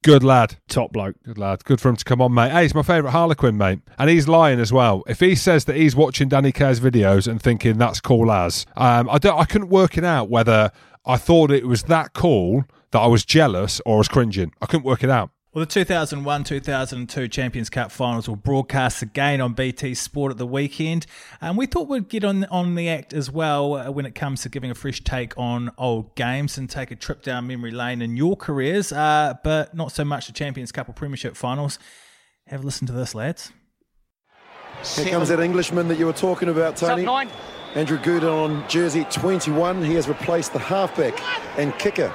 [0.03, 0.57] Good lad.
[0.69, 1.17] Top bloke.
[1.23, 1.65] Good lad.
[1.65, 2.51] Good for him to come on, mate.
[2.51, 3.79] Hey, he's my favourite Harlequin, mate.
[3.97, 5.03] And he's lying as well.
[5.07, 9.09] If he says that he's watching Danny Care's videos and thinking that's cool as, um,
[9.09, 10.71] I, don't, I couldn't work it out whether
[11.05, 14.53] I thought it was that cool that I was jealous or was cringing.
[14.61, 15.31] I couldn't work it out.
[15.59, 20.47] Well, the 2001 2002 Champions Cup finals will broadcast again on BT Sport at the
[20.47, 21.05] weekend.
[21.41, 24.43] And we thought we'd get on, on the act as well uh, when it comes
[24.43, 28.01] to giving a fresh take on old games and take a trip down memory lane
[28.01, 31.77] in your careers, uh, but not so much the Champions Cup or Premiership finals.
[32.47, 33.51] Have a listen to this, lads.
[34.95, 37.05] Here comes that Englishman that you were talking about, Tony.
[37.75, 39.83] Andrew Gooden on jersey 21.
[39.83, 41.21] He has replaced the halfback
[41.59, 42.13] and kicker,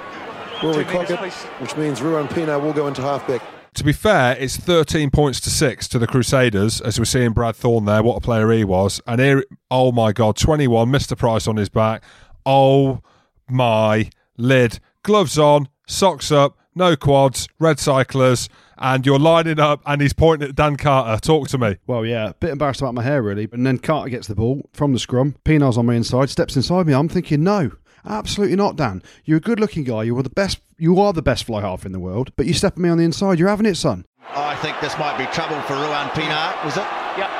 [0.62, 3.42] Rory Kockott, which means Ruan Pienaar will go into halfback.
[3.74, 7.56] To be fair, it's 13 points to six to the Crusaders, as we're seeing Brad
[7.56, 8.02] Thorn there.
[8.02, 9.00] What a player he was.
[9.06, 11.18] And here, oh my God, 21, Mr.
[11.18, 12.04] Price on his back.
[12.46, 13.02] Oh
[13.50, 14.78] my lid.
[15.02, 18.48] Gloves on, socks up, no quads, red cyclers,
[18.78, 21.20] and you're lining up and he's pointing at Dan Carter.
[21.20, 21.76] Talk to me.
[21.86, 23.48] Well, yeah, a bit embarrassed about my hair, really.
[23.52, 25.34] And then Carter gets the ball from the scrum.
[25.44, 26.94] Pienaar's on my inside, steps inside me.
[26.94, 27.72] I'm thinking, no,
[28.06, 29.02] absolutely not, Dan.
[29.24, 30.02] You're a good looking guy.
[30.04, 30.60] You are the best.
[30.78, 32.32] You are the best fly half in the world.
[32.36, 33.38] But you step me on the inside.
[33.38, 34.04] You're having it, son.
[34.34, 36.86] I think this might be trouble for Ruan Pienaar, was it?
[37.18, 37.30] Yep.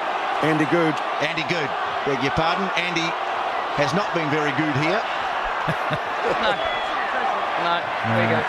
[0.45, 0.95] Andy Goode.
[1.25, 1.71] Andy Goode.
[2.07, 2.69] Beg your pardon.
[2.77, 3.09] Andy
[3.81, 5.03] has not been very good here.
[7.65, 7.81] No,
[8.13, 8.43] there you go.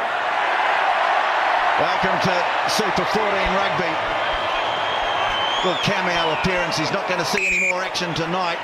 [1.80, 2.36] Welcome to
[2.70, 3.92] Super 14 Rugby.
[5.64, 6.78] Little cameo appearance.
[6.78, 8.60] He's not going to see any more action tonight.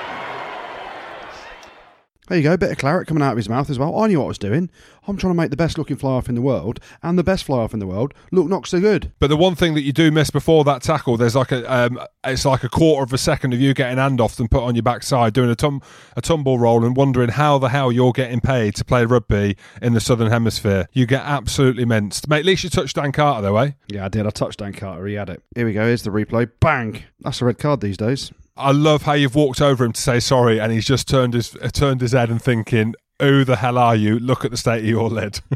[2.32, 3.99] There you go, bit of claret coming out of his mouth as well.
[3.99, 4.69] I knew what I was doing.
[5.05, 7.43] I'm trying to make the best looking fly off in the world and the best
[7.43, 9.11] fly off in the world look not so good.
[9.19, 11.99] But the one thing that you do miss before that tackle, there's like a, um,
[12.23, 14.84] it's like a quarter of a second of you getting handoffed and put on your
[14.84, 15.82] backside, doing a, tum-
[16.15, 19.91] a tumble roll and wondering how the hell you're getting paid to play rugby in
[19.91, 20.88] the Southern Hemisphere.
[20.93, 22.29] You get absolutely minced.
[22.29, 23.71] Mate, at least you touched Dan Carter though, eh?
[23.89, 24.25] Yeah, I did.
[24.25, 25.05] I touched Dan Carter.
[25.05, 25.43] He had it.
[25.53, 25.86] Here we go.
[25.86, 26.49] Here's the replay.
[26.61, 27.03] Bang.
[27.19, 28.32] That's a red card these days.
[28.58, 31.56] I love how you've walked over him to say sorry, and he's just turned his
[31.56, 34.20] uh, turned his head and thinking, "Who the hell are you?
[34.20, 35.39] Look at the state of your lid."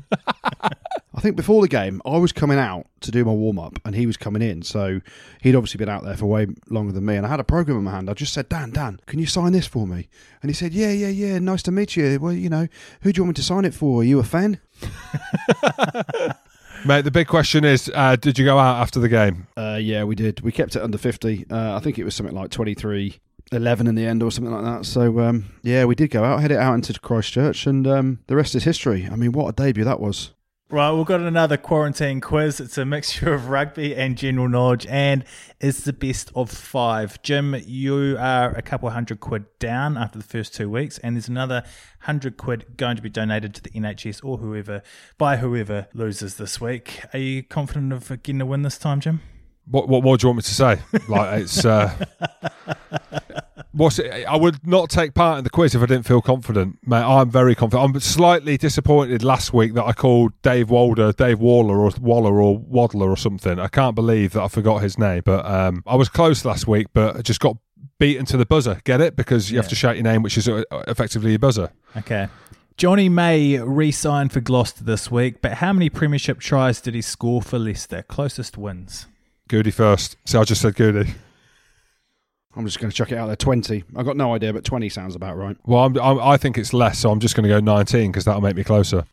[1.17, 3.95] I think before the game, I was coming out to do my warm up, and
[3.95, 4.63] he was coming in.
[4.63, 4.99] So
[5.41, 7.15] he'd obviously been out there for way longer than me.
[7.15, 8.09] And I had a program in my hand.
[8.09, 10.09] I just said, Dan, Dan, can you sign this for me?
[10.41, 11.39] And he said, Yeah, yeah, yeah.
[11.39, 12.19] Nice to meet you.
[12.19, 12.67] Well, you know,
[13.01, 14.01] who do you want me to sign it for?
[14.01, 14.59] Are you a fan?
[16.85, 19.47] Mate, the big question is, uh, did you go out after the game?
[19.57, 20.41] Uh, yeah, we did.
[20.41, 21.47] We kept it under 50.
[21.49, 23.19] Uh, I think it was something like 23
[23.51, 24.85] 11 in the end or something like that.
[24.85, 28.53] So, um, yeah, we did go out, headed out into Christchurch, and um, the rest
[28.53, 29.07] is history.
[29.11, 30.33] I mean, what a debut that was.
[30.71, 32.59] Right, we've got another quarantine quiz.
[32.59, 35.23] It's a mixture of rugby and general knowledge, and
[35.61, 37.21] it's the best of five.
[37.21, 41.27] Jim, you are a couple hundred quid down after the first two weeks, and there's
[41.27, 41.63] another
[41.99, 44.81] hundred quid going to be donated to the NHS or whoever
[45.19, 46.99] by whoever loses this week.
[47.13, 49.21] Are you confident of getting a win this time, Jim?
[49.69, 50.79] What, what more do you want me to say?
[51.07, 51.63] Like it's.
[51.63, 51.93] Uh,
[53.75, 54.25] what's it?
[54.25, 57.03] I would not take part in the quiz if I didn't feel confident, mate.
[57.03, 57.95] I'm very confident.
[57.95, 62.57] I'm slightly disappointed last week that I called Dave Walder, Dave Waller, or Waller, or
[62.57, 63.59] Waddler, or something.
[63.59, 66.87] I can't believe that I forgot his name, but um, I was close last week,
[66.93, 67.57] but I just got
[67.99, 68.81] beaten to the buzzer.
[68.83, 69.15] Get it?
[69.15, 69.61] Because you Yeah.
[69.61, 71.71] have to shout your name, which is uh, effectively your buzzer.
[71.97, 72.27] Okay.
[72.77, 77.41] Jonny May re-signed for Gloucester this week, but how many premiership tries did he score
[77.41, 78.03] for Leicester?
[78.03, 79.07] Closest wins.
[79.47, 80.17] Goody first.
[80.25, 81.13] So I just said Goody.
[82.55, 83.83] I'm just going to chuck it out there 20.
[83.95, 85.57] I've got no idea, but 20 sounds about right.
[85.65, 88.25] Well, I'm, I'm, I think it's less, so I'm just going to go 19 because
[88.25, 89.05] that'll make me closer.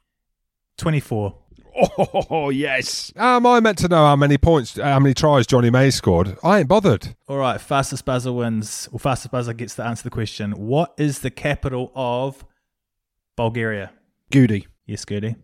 [0.78, 1.34] 24.
[1.74, 3.12] Oh, yes.
[3.16, 6.36] How am I meant to know how many points, how many tries Jonny May scored?
[6.44, 7.16] I ain't bothered.
[7.28, 8.88] All right, fastest buzzer wins.
[8.92, 10.52] Well, fastest buzzer gets to answer the question.
[10.52, 12.44] What is the capital of
[13.36, 13.92] Bulgaria?
[14.30, 14.66] Goody.
[14.86, 15.36] Yes, Gertie.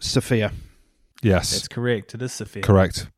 [0.00, 0.52] Sofia.
[1.22, 2.14] Yes, That's correct.
[2.14, 2.62] It is Sofia.
[2.62, 3.08] correct.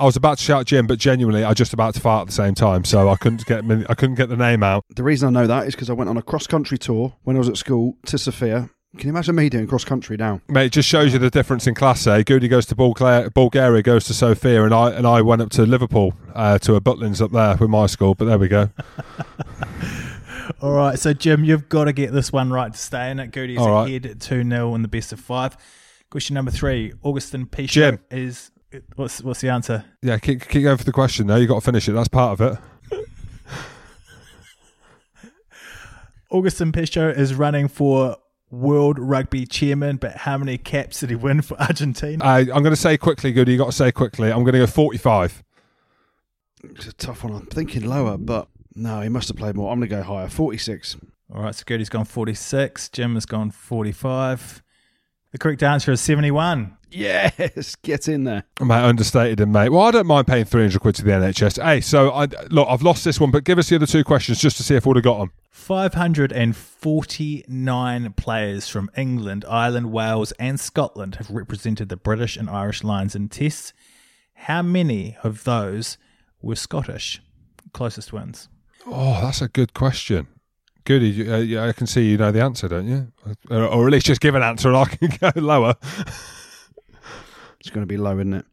[0.00, 2.26] I was about to shout Jim, but genuinely, I was just about to fart at
[2.28, 4.84] the same time, so I couldn't get I couldn't get the name out.
[4.94, 7.36] The reason I know that is because I went on a cross country tour when
[7.36, 8.70] I was at school to Sofia.
[8.96, 10.40] Can you imagine me doing cross country now?
[10.48, 12.04] Mate, it just shows you the difference in class.
[12.08, 12.22] Eh?
[12.22, 15.66] Goody goes to Bulgaria, Bulgaria goes to Sofia, and I and I went up to
[15.66, 18.14] Liverpool uh, to a Butlins up there with my school.
[18.14, 18.70] But there we go.
[20.62, 23.30] All right, so Jim, you've got to get this one right to stay in it.
[23.30, 23.88] Goody's All right.
[23.88, 25.56] ahead at 2 0 in the best of five.
[26.10, 27.98] Question number three Agustin Pichot Jim.
[28.10, 28.50] is.
[28.96, 29.84] What's, what's the answer?
[30.02, 31.26] Yeah, keep, keep going for the question.
[31.26, 31.36] though.
[31.36, 31.92] you got to finish it.
[31.92, 32.58] That's part of
[32.92, 33.06] it.
[36.32, 38.16] Agustin Pichot is running for
[38.50, 42.24] World Rugby Chairman, but how many caps did he win for Argentina?
[42.24, 43.52] I, I'm going to say quickly, Goody.
[43.52, 44.30] You got to say quickly.
[44.30, 45.42] I'm going to go 45.
[46.64, 47.34] It's a tough one.
[47.34, 49.72] I'm thinking lower, but no, he must have played more.
[49.72, 50.28] I'm going to go higher.
[50.28, 50.96] 46.
[51.34, 52.88] All right, so Goody's gone 46.
[52.90, 54.62] Jim has gone 45.
[55.32, 56.76] The correct answer is 71.
[56.90, 58.44] Yes, get in there.
[58.60, 59.68] Mate, understated him, mate.
[59.70, 61.62] Well, I don't mind paying 300 quid to the NHS.
[61.62, 64.40] Hey, so I look, I've lost this one, but give us the other two questions
[64.40, 65.32] just to see if we'd have got them.
[65.50, 73.14] 549 players from England, Ireland, Wales, and Scotland have represented the British and Irish Lions
[73.14, 73.72] in tests.
[74.34, 75.96] How many of those
[76.40, 77.20] were Scottish?
[77.72, 78.48] Closest ones.
[78.86, 80.26] Oh, that's a good question.
[80.84, 83.12] Goody, you- uh, yeah, I can see you know the answer, don't you?
[83.50, 85.74] Or, or at least just give an answer and I can go lower.
[87.60, 88.46] It's going to be low, isn't it?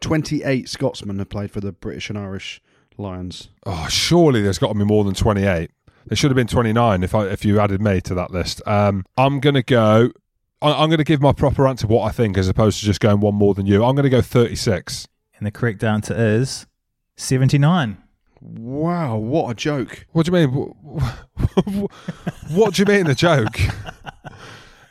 [0.00, 2.60] 28 Scotsmen have played for the British and Irish
[2.98, 3.48] Lions.
[3.64, 5.70] Oh, surely there's got to be more than 28.
[6.06, 8.60] There should have been 29 if I if you added me to that list.
[8.66, 10.10] Um, I'm going to go.
[10.60, 13.00] I, I'm going to give my proper answer what I think as opposed to just
[13.00, 13.82] going one more than you.
[13.84, 15.08] I'm going to go 36.
[15.38, 16.66] And the correct answer is
[17.16, 17.96] 79.
[18.40, 20.06] Wow, what a joke.
[20.12, 20.54] What do you mean?
[22.50, 23.58] what do you mean the joke?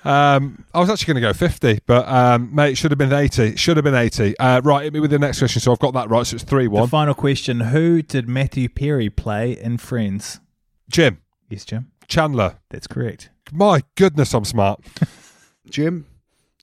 [0.06, 3.14] Um, I was actually going to go 50, but um, mate, it should have been
[3.14, 3.44] 80.
[3.44, 4.38] It should have been 80.
[4.38, 5.62] Uh, right, hit me with the next question.
[5.62, 6.26] So I've got that right.
[6.28, 6.90] So it's 3 The 1.
[6.90, 10.40] final question Who did Matthew Perry play in Friends?
[10.92, 11.92] Jim, Yes, Jim.
[12.08, 12.58] Chandler.
[12.70, 13.30] That's correct.
[13.52, 14.82] My goodness, I'm smart.
[15.70, 16.06] Jim,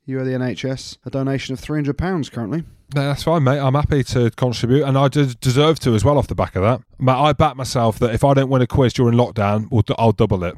[0.05, 2.65] you are the NHS a donation of £300 currently.
[2.95, 3.59] No, that's fine, mate.
[3.61, 6.83] I'm happy to contribute, and I deserve to as well off the back of that.
[6.99, 9.95] Mate, I back myself that if I don't win a quiz during lockdown, we'll d-
[9.97, 10.57] I'll double it.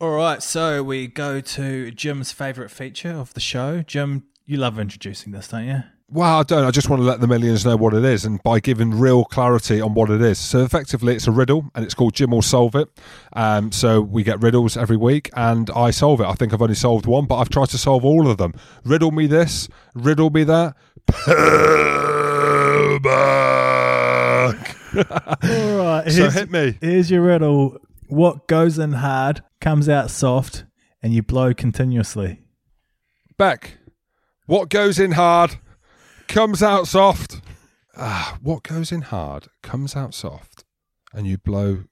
[0.00, 3.82] All right, so we go to Jim's favourite feature of the show.
[3.82, 5.82] Jim, you love introducing this, don't you?
[6.08, 6.64] Well, I don't.
[6.64, 9.26] I just want to let the millions know what it is, and by giving real
[9.26, 10.38] clarity on what it is.
[10.38, 12.88] So effectively, it's a riddle, and it's called Jim will solve it.
[13.34, 16.24] Um, so we get riddles every week, and I solve it.
[16.24, 18.54] I think I've only solved one, but I've tried to solve all of them.
[18.84, 20.76] Riddle me this, riddle me that.
[24.96, 26.78] All right, so hit me.
[26.80, 27.76] Here's your riddle.
[28.10, 30.64] What goes in hard comes out soft,
[31.00, 32.40] and you blow continuously.
[33.38, 33.78] Back.
[34.46, 35.60] what goes in hard
[36.26, 37.40] comes out soft.
[37.96, 40.64] Ah, what goes in hard comes out soft,
[41.14, 41.84] and you blow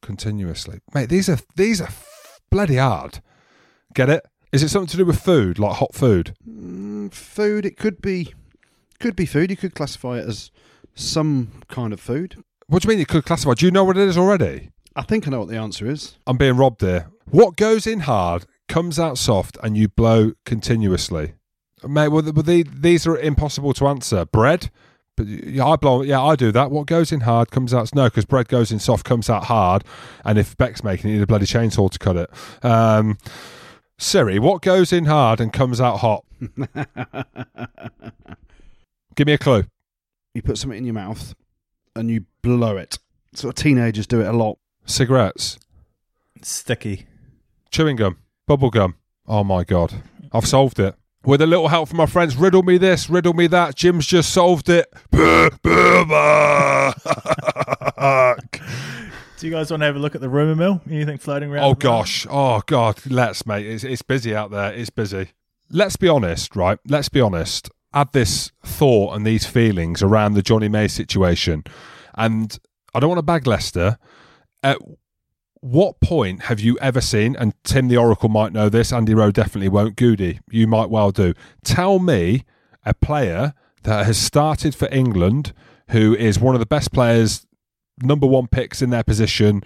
[0.00, 0.80] continuously.
[0.94, 1.90] Mate, these are these are
[2.50, 3.20] bloody hard.
[3.92, 4.24] Get it?
[4.50, 6.34] Is it something to do with food, like hot food?
[6.48, 8.32] Mm, food, it could be
[9.00, 9.50] could be food.
[9.50, 10.50] You could classify it as
[10.94, 12.42] some kind of food.
[12.68, 13.52] What do you mean you could classify?
[13.52, 14.70] Do you know what it is already?
[14.98, 16.16] I think I know what the answer is.
[16.26, 17.06] I'm being robbed here.
[17.30, 21.34] What goes in hard comes out soft, and you blow continuously.
[21.86, 24.24] Mate, well, th- well, the- these are impossible to answer.
[24.26, 24.70] Bread,
[25.16, 26.02] But yeah, I blow.
[26.02, 26.70] Yeah, I do that.
[26.70, 29.84] What goes in hard comes out no, because bread goes in soft, comes out hard.
[30.24, 32.30] And if Beck's making it, you need a bloody chainsaw to cut it.
[32.64, 33.18] Um,
[33.98, 36.24] Siri, what goes in hard and comes out hot?
[39.16, 39.64] Give me a clue.
[40.34, 41.34] You put something in your mouth
[41.96, 42.98] and you blow it.
[43.34, 44.58] Sort of teenagers do it a lot.
[44.88, 45.58] Cigarettes,
[46.42, 47.06] Sticky.
[47.70, 48.16] chewing gum,
[48.46, 48.94] bubble gum.
[49.26, 50.94] Oh my god, I've solved it.
[51.24, 53.74] With a little help from my friends, riddle me this, riddle me that.
[53.74, 54.86] Jim's just solved it.
[59.38, 60.80] Do you guys want to have a look at the rumour mill?
[60.90, 61.64] Anything floating around?
[61.64, 63.66] Oh gosh, oh god, let's mate.
[63.66, 64.72] It's it's busy out there.
[64.72, 65.32] It's busy.
[65.70, 66.78] Let's be honest, right?
[66.88, 67.68] Let's be honest.
[67.92, 71.62] Add this thought and these feelings around the Jonny May situation,
[72.14, 72.58] and
[72.94, 73.98] I don't want to bag Leicester.
[74.62, 74.78] At
[75.60, 77.36] what point have you ever seen?
[77.36, 78.92] And Tim the Oracle might know this.
[78.92, 79.96] Andy Rowe definitely won't.
[79.96, 81.34] Goody, you might well do.
[81.64, 82.44] Tell me
[82.84, 85.52] a player that has started for England
[85.90, 87.46] who is one of the best players,
[88.02, 89.62] number one picks in their position,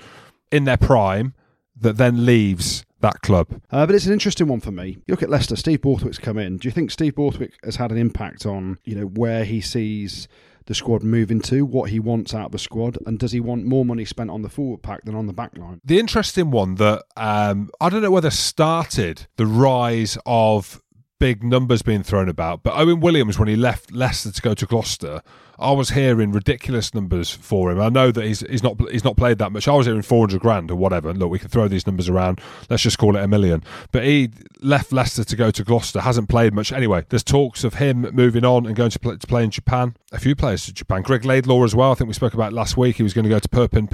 [0.50, 1.34] in their prime,
[1.78, 3.60] that then leaves that club.
[3.70, 4.98] Uh, but it's an interesting one for me.
[5.06, 5.56] You look at Leicester.
[5.56, 6.56] Steve Borthwick's come in.
[6.58, 10.28] Do you think Steve Borthwick has had an impact on you know where he sees
[10.72, 13.66] the squad moving to, what he wants out of the squad, and does he want
[13.66, 15.82] more money spent on the forward pack than on the back line?
[15.84, 20.80] The interesting one that um, I don't know whether started the rise of
[21.20, 24.64] big numbers being thrown about, but Owen Williams, when he left Leicester to go to
[24.64, 25.20] Gloucester,
[25.62, 27.80] I was hearing ridiculous numbers for him.
[27.80, 29.68] I know that he's he's not he's not played that much.
[29.68, 31.08] I was hearing four hundred grand or whatever.
[31.08, 32.40] And look, we can throw these numbers around.
[32.68, 33.62] Let's just call it a million.
[33.92, 36.00] But he left Leicester to go to Gloucester.
[36.00, 37.04] Hasn't played much anyway.
[37.08, 39.96] There's talks of him moving on and going to play, to play in Japan.
[40.12, 41.02] A few players to Japan.
[41.02, 41.92] Greig Laidlaw as well.
[41.92, 42.96] I think we spoke about last week.
[42.96, 43.88] He was going to go to Perpin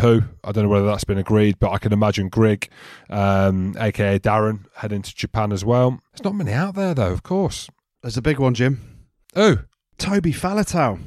[0.44, 2.68] I don't know whether that's been agreed, but I can imagine Greg,
[3.10, 6.00] um, aka Darren, heading to Japan as well.
[6.12, 7.12] There's not many out there though.
[7.12, 7.68] Of course.
[8.02, 8.80] There's a big one, Jim.
[9.34, 9.58] Oh,
[9.98, 11.00] Toby Faletau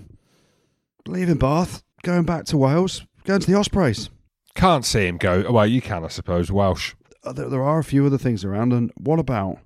[1.08, 4.10] leaving Bath, going back to Wales, going to the Ospreys.
[4.56, 5.52] can't see him go.
[5.52, 6.52] Well, you can, I suppose.
[6.52, 6.94] Welsh.
[7.24, 9.60] Uh, There, there are a few other things around, and what about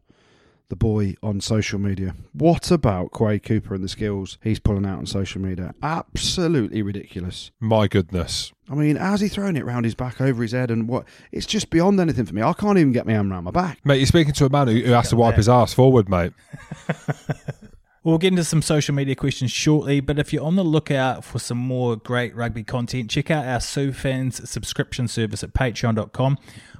[0.68, 2.16] the boy on social media?
[2.34, 5.74] What about Quade Cooper and the skills he's pulling out on social media?
[5.84, 7.52] Absolutely ridiculous.
[7.60, 8.52] My goodness.
[8.70, 11.06] I mean, how's he throwing it round his back, over his head, and what?
[11.32, 12.42] It's just beyond anything for me.
[12.42, 13.80] I can't even get my arm around my back.
[13.86, 16.34] Mate, you're speaking to a man who, who has to wipe his ass forward, mate.
[18.06, 21.40] We'll get into some social media questions shortly, but if you're on the lookout for
[21.40, 26.38] some more great rugby content, check out our Sue Fans subscription service at patreon.com.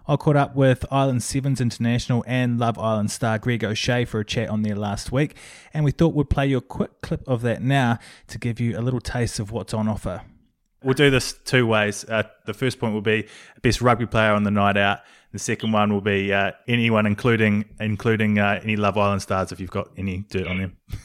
[0.08, 4.24] I caught up with Ireland Sevens International and Love Island star Greg O'Shea for a
[4.24, 5.36] chat on there last week,
[5.74, 7.98] and we thought we'd play you a quick clip of that now
[8.28, 10.22] to give you a little taste of what's on offer.
[10.84, 12.06] We'll do this two ways.
[12.08, 13.28] Uh, the first point will be
[13.64, 15.00] best rugby player on the night out.
[15.32, 19.60] The second one will be uh, anyone, including including uh, any Love Island stars, if
[19.60, 20.78] you've got any dirt on them.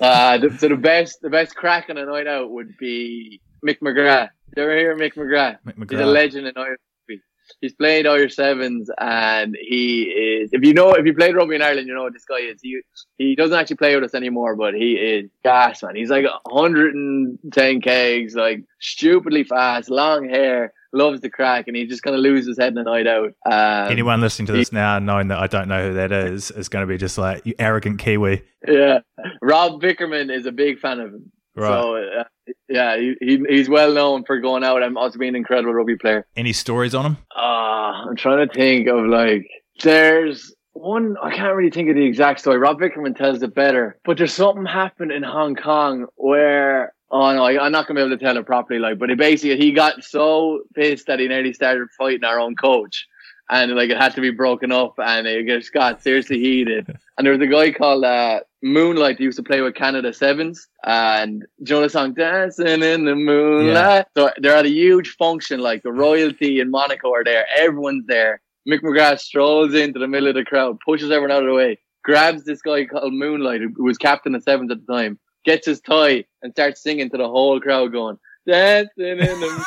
[0.00, 3.80] Uh, the, so the best, the best crack on a night out would be Mick
[3.80, 4.30] McGrath.
[4.56, 5.58] You ever hear Mick McGrath?
[5.66, 7.22] Mick He's a legend in Irish rugby.
[7.60, 10.50] He's played Irish sevens, and he is.
[10.52, 12.60] If you know, if you played rugby in Ireland, you know what this guy is.
[12.62, 12.80] He
[13.18, 15.96] he doesn't actually play with us anymore, but he is gas, man.
[15.96, 22.02] He's like 110 kegs, like stupidly fast, long hair, loves the crack, and he's just
[22.02, 23.32] gonna lose his head in a night out.
[23.46, 26.68] Um, Anyone listening to this now, knowing that I don't know who that is, is
[26.68, 28.42] going to be just like you arrogant Kiwi.
[28.66, 29.00] Yeah,
[29.42, 31.32] Rob Vickerman is a big fan of him.
[31.54, 31.68] Right.
[31.68, 32.24] So uh,
[32.68, 35.96] yeah, he, he he's well known for going out and also being an incredible rugby
[35.96, 36.26] player.
[36.36, 37.16] Any stories on him?
[37.34, 39.46] Ah, I'm trying to think of like
[39.82, 42.58] there's one I can't really think of the exact story.
[42.58, 46.94] Rob Vickerman tells it better, but there's something happened in Hong Kong where.
[47.10, 48.78] Oh no, I, I'm not gonna be able to tell it properly.
[48.78, 52.54] Like, but he basically he got so pissed that he nearly started fighting our own
[52.54, 53.06] coach,
[53.50, 56.86] and like it had to be broken up, and it just got seriously heated.
[57.18, 60.68] And there was a guy called uh, Moonlight who used to play with Canada Sevens,
[60.84, 64.06] and do you know the song "Dancing in the Moonlight"?
[64.16, 68.40] So they're at a huge function, like the royalty in Monaco are there, everyone's there.
[68.68, 71.80] Mick McGrath strolls into the middle of the crowd, pushes everyone out of the way,
[72.04, 75.66] grabs this guy called Moonlight, who who was captain of Sevens at the time, gets
[75.66, 79.64] his tie, and starts singing to the whole crowd, going "Dancing in the,"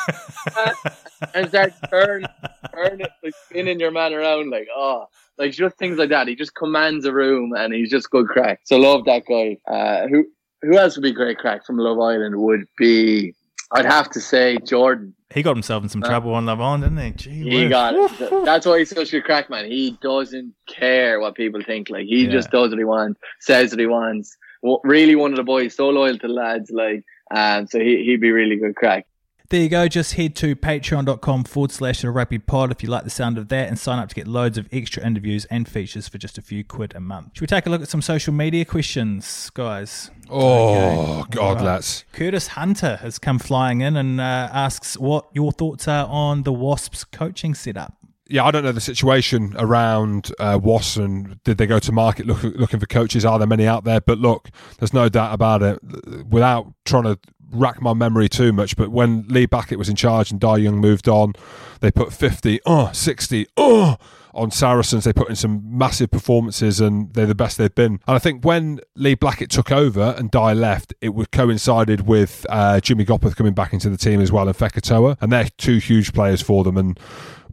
[1.34, 2.26] and starts turning,
[2.74, 5.06] turning, like spinning your man around, like oh
[5.38, 6.28] like just things like that.
[6.28, 8.60] He just commands a room and he's just good crack.
[8.64, 9.56] So love that guy.
[9.66, 10.24] Uh, who
[10.62, 13.34] who else would be great crack from Love Island would be
[13.72, 15.14] I'd have to say Jordan.
[15.32, 17.12] He got himself in some trouble on Love Island, didn't he?
[17.12, 18.44] Gee He got it.
[18.44, 19.64] That's why he's such a good crack man.
[19.64, 21.88] He doesn't care what people think.
[21.88, 22.30] Like he Yeah.
[22.32, 24.36] just does what he wants, says what he wants.
[24.62, 27.04] Well, really one of the boys, so loyal to the lads, like
[27.34, 29.06] um so he he'd be really good crack.
[29.50, 29.86] There you go.
[29.86, 33.48] Just head to patreon.com forward slash the rugby pod if you like the sound of
[33.48, 36.42] that and sign up to get loads of extra interviews and features for just a
[36.42, 37.32] few quid a month.
[37.34, 40.10] Should we take a look at some social media questions, guys?
[40.30, 41.28] Oh, Okay.
[41.32, 41.64] God, Right.
[41.64, 42.04] let's.
[42.14, 46.52] Curtis Hunter has come flying in and uh, asks what your thoughts are on the
[46.52, 47.94] Wasps coaching setup.
[48.32, 52.26] Yeah, I don't know the situation around uh, Wasps and did they go to market
[52.26, 53.26] look, looking for coaches?
[53.26, 54.00] Are there many out there?
[54.00, 55.78] But look, there's no doubt about it.
[56.26, 57.18] Without trying to
[57.50, 60.78] rack my memory too much, but when Lee Blackett was in charge and Dai Young
[60.78, 61.34] moved on,
[61.80, 63.98] they put 50, oh, 60, oh,
[64.34, 65.04] on Saracens.
[65.04, 68.00] They put in some massive performances and they're the best they've been.
[68.06, 72.46] And I think when Lee Blackett took over and Dai left, it would coincided with
[72.48, 75.18] uh, Jimmy Gopperth coming back into the team as well and Fekitoa.
[75.20, 76.76] And they're two huge players for them.
[76.76, 76.98] And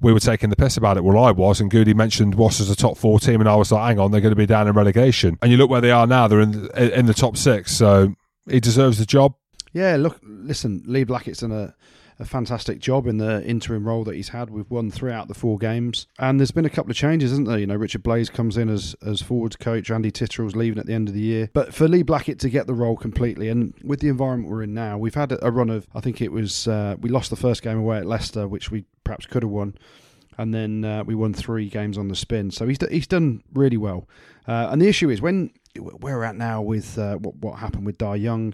[0.01, 1.03] we were taking the piss about it.
[1.03, 3.71] Well, I was, and Goody mentioned Wasps as a top four team, and I was
[3.71, 5.37] like, hang on, they're going to be down in relegation.
[5.41, 7.75] And you look where they are now; they're in in the top six.
[7.75, 8.15] So
[8.49, 9.35] he deserves the job.
[9.73, 11.75] Yeah, look, listen, Lee Blackett's done a,
[12.19, 14.49] a fantastic job in the interim role that he's had.
[14.49, 17.47] We've won three out the four games, and there's been a couple of changes, isn't
[17.47, 17.57] there?
[17.57, 20.93] You know, Richard Blaze comes in as as forwards coach, Andy Titterrell's leaving at the
[20.93, 21.49] end of the year.
[21.53, 24.73] But for Lee Blackett to get the role completely, and with the environment we're in
[24.73, 27.35] now, we've had a, a run of, I think it was, uh, we lost the
[27.37, 29.75] first game away at Leicester, which we perhaps could have won.
[30.37, 33.43] And then uh, we won three games on the spin, so he's d- he's done
[33.53, 34.07] really well.
[34.47, 37.85] Uh, and the issue is when where we're at now with uh, what what happened
[37.85, 38.53] with Dai Young,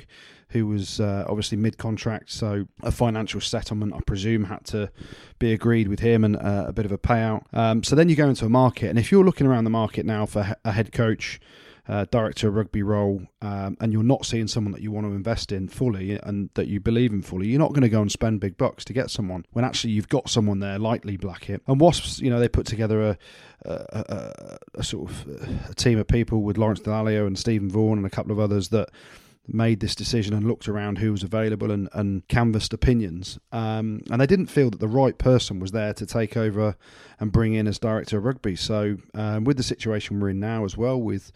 [0.50, 4.92] who was uh, obviously mid contract, so a financial settlement, I presume, had to
[5.40, 7.44] be agreed with him and uh, a bit of a payout.
[7.54, 10.06] Um, so then you go into a market, and if you're looking around the market
[10.06, 11.40] now for a head coach,
[11.88, 15.14] uh, director of rugby role, um, and you're not seeing someone that you want to
[15.14, 18.12] invest in fully and that you believe in fully, you're not going to go and
[18.12, 21.62] spend big bucks to get someone when actually you've got someone there like Lee Blackett.
[21.68, 23.18] And Wasps, you know, they put together a,
[23.66, 27.98] a, a, a sort of a team of people with Lawrence Dallaglio and Stephen Vaughan
[27.98, 28.90] and a couple of others that
[29.48, 33.38] made this decision and looked around who was available and, and canvassed opinions.
[33.52, 36.76] Um, and they didn't feel that the right person was there to take over
[37.20, 38.56] and bring in as director of rugby.
[38.56, 41.32] So, um, with the situation we're in now as well, with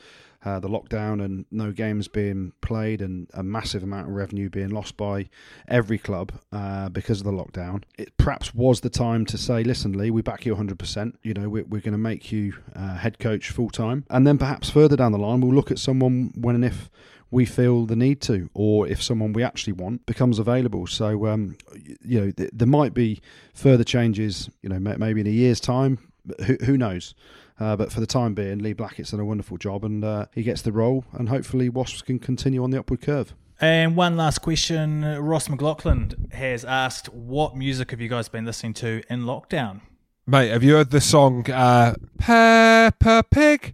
[0.46, 4.70] uh, the lockdown and no games being played and a massive amount of revenue being
[4.70, 5.30] lost by
[5.68, 9.94] every club uh, because of the lockdown, it perhaps was the time to say, listen,
[9.94, 11.14] Lee, we back you 100%.
[11.24, 14.06] You know, we're, we're going to make you uh, head coach full time.
[14.10, 16.90] And then perhaps further down the line, we'll look at someone when and if
[17.32, 20.88] we feel the need to, or if someone we actually want becomes available.
[20.88, 21.58] So, um,
[22.02, 23.22] you know, th- there might be
[23.54, 26.00] further changes, you know, ma- maybe in a year's time.
[26.46, 27.14] Who, who knows?
[27.60, 30.43] Uh, but for the time being, Lee Blackett's done a wonderful job and uh, he
[30.43, 31.05] gets the role.
[31.12, 33.34] And hopefully, Wasps can continue on the upward curve.
[33.62, 38.74] And one last question Ross McLaughlin has asked, What music have you guys been listening
[38.76, 39.82] to in lockdown?
[40.26, 43.74] Mate, have you heard the song uh, Peppa Pig?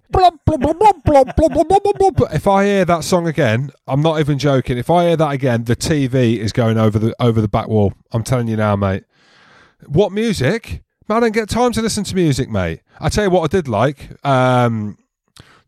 [2.34, 4.78] if I hear that song again, I'm not even joking.
[4.78, 7.94] If I hear that again, the TV is going over the over the back wall.
[8.14, 9.04] I'm telling you now, mate.
[9.86, 10.85] What music?
[11.08, 12.82] Man, I don't get time to listen to music, mate.
[13.00, 14.10] I tell you what, I did like.
[14.26, 14.98] Um,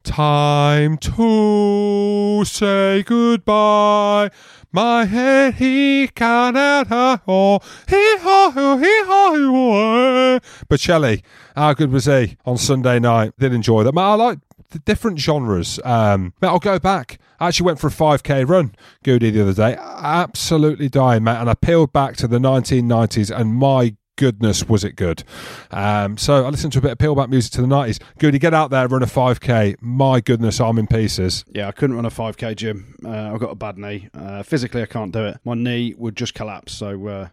[0.02, 4.32] time to say goodbye.
[4.72, 6.88] My head he cannot
[7.28, 11.22] oh he ho he ho Bocelli,
[11.56, 13.34] how good was he on Sunday night?
[13.38, 13.94] Did enjoy that.
[13.94, 14.40] Mate, I like
[14.72, 15.80] the different genres.
[15.86, 17.20] Um, mate, I'll go back.
[17.40, 18.74] I actually went for a 5k run,
[19.04, 19.78] Goody, the other day.
[19.80, 21.38] Absolutely dying, mate.
[21.38, 25.24] And I peeled back to the 1990s, and my goodness, was it good.
[25.72, 28.01] Um, so I listened to a bit of peelback music to the 90s.
[28.20, 29.78] Goody, get out there, run a 5k.
[29.80, 31.45] My goodness, I'm in pieces.
[31.53, 32.95] Yeah, I couldn't run a 5k gym.
[33.05, 34.09] Uh, I've got a bad knee.
[34.13, 35.39] Uh, physically, I can't do it.
[35.45, 36.74] My knee would just collapse.
[36.74, 37.28] So uh,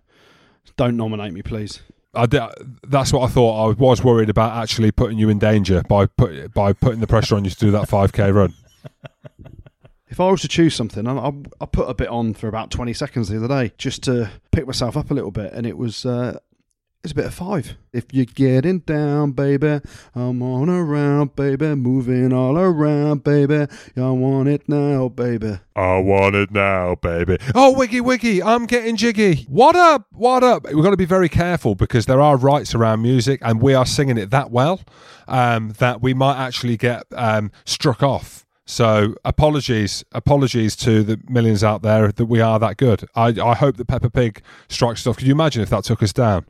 [0.76, 1.82] don't nominate me, please.
[2.14, 2.42] I did,
[2.86, 3.70] that's what I thought.
[3.70, 7.34] I was worried about actually putting you in danger by put, by putting the pressure
[7.34, 8.54] on you to do that 5k run.
[10.14, 12.70] If I was to choose something, I, I, I put a bit on for about
[12.70, 15.76] 20 seconds the other day just to pick myself up a little bit, and it
[15.76, 16.38] was uh,
[17.04, 17.76] it's a bit of five.
[17.92, 19.80] If you're getting down, baby,
[20.14, 23.66] I'm on around, baby, moving all around, baby.
[23.94, 25.58] I want it now, baby.
[25.76, 27.36] I want it now, baby.
[27.54, 29.44] Oh, Wiggy Wiggy, I'm getting jiggy.
[29.50, 30.06] What up?
[30.12, 30.64] What up?
[30.64, 33.84] We've got to be very careful because there are rights around music and we are
[33.84, 34.80] singing it that well
[35.28, 38.46] um, that we might actually get um, struck off.
[38.64, 43.06] So apologies, apologies to the millions out there that we are that good.
[43.14, 45.18] I, I hope that Peppa Pig strikes us off.
[45.18, 46.46] Could you imagine if that took us down?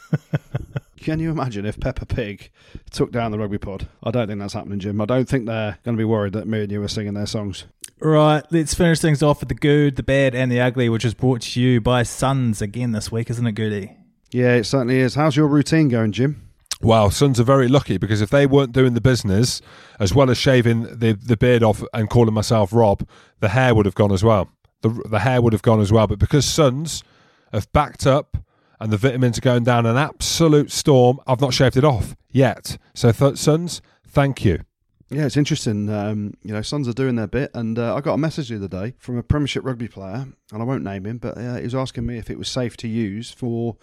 [1.02, 2.50] Can you imagine if Peppa Pig
[2.90, 3.88] took down the rugby pod?
[4.04, 5.00] I don't think that's happening, Jim.
[5.00, 7.26] I don't think they're going to be worried that me and you are singing their
[7.26, 7.64] songs.
[7.98, 11.14] Right, let's finish things off with the good, the bad, and the ugly, which is
[11.14, 13.96] brought to you by Sons again this week, isn't it, Goody?
[14.30, 15.14] Yeah, it certainly is.
[15.14, 16.48] How's your routine going, Jim?
[16.80, 19.62] Well, Sons are very lucky because if they weren't doing the business,
[20.00, 23.06] as well as shaving the, the beard off and calling myself Rob,
[23.40, 24.48] the hair would have gone as well.
[24.80, 26.08] The, the hair would have gone as well.
[26.08, 27.04] But because Sons
[27.52, 28.36] have backed up
[28.82, 31.20] and the vitamins are going down an absolute storm.
[31.24, 32.78] I've not shaved it off yet.
[32.94, 34.64] So, th- sons, thank you.
[35.08, 35.88] Yeah, it's interesting.
[35.88, 38.56] Um, you know, Sons are doing their bit, and uh, I got a message the
[38.56, 41.62] other day from a Premiership rugby player, and I won't name him, but uh, he
[41.62, 43.76] was asking me if it was safe to use for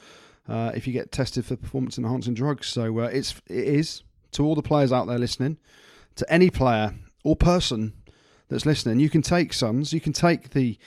[0.49, 2.67] uh, if you get tested for performance enhancing drugs.
[2.67, 5.59] So uh, it's it is to all the players out there listening,
[6.15, 7.93] to any player or person
[8.49, 8.99] that's listening.
[8.99, 10.77] You can take Sons, you can take the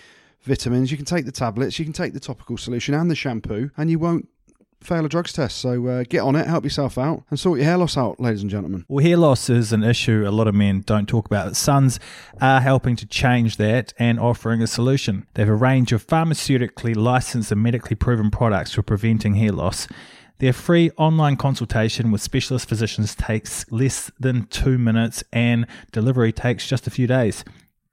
[0.42, 3.70] vitamins, you can take the tablets, you can take the topical solution and the shampoo,
[3.76, 4.28] and you won't
[4.82, 5.58] fail a drugs test.
[5.58, 8.42] So uh, get on it, help yourself out, and sort your hair loss out, ladies
[8.42, 8.84] and gentlemen.
[8.88, 11.56] Well, hair loss is an issue a lot of men don't talk about.
[11.56, 11.98] Sons
[12.40, 15.26] are helping to change that and offering a solution.
[15.34, 19.86] They have a range of pharmaceutically licensed and medically proven products for preventing hair loss.
[20.38, 26.66] Their free online consultation with specialist physicians takes less than two minutes and delivery takes
[26.66, 27.44] just a few days.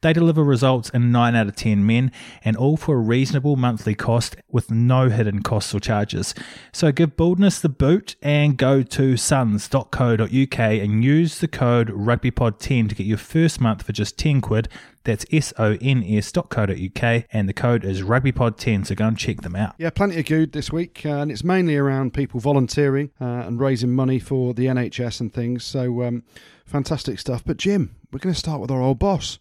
[0.01, 2.13] They deliver results in 9 out of 10 men
[2.45, 6.33] and all for a reasonable monthly cost with no hidden costs or charges.
[6.71, 12.95] So give boldness the boot and go to sons.co.uk and use the code rugbypod10 to
[12.95, 14.69] get your first month for just 10 quid.
[15.03, 19.75] That's S-O-N-S.co.uk and the code is rugbypod10 so go and check them out.
[19.77, 23.59] Yeah, plenty of good this week, uh, and it's mainly around people volunteering uh, and
[23.59, 25.65] raising money for the NHS and things.
[25.65, 26.23] So um,
[26.65, 27.43] fantastic stuff.
[27.43, 29.39] But Jim, we're going to start with our old boss.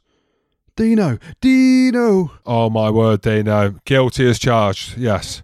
[0.79, 2.31] Dino, Dino.
[2.47, 3.74] Oh my word, Dino.
[3.85, 4.97] Guilty as charged.
[4.97, 5.43] Yes.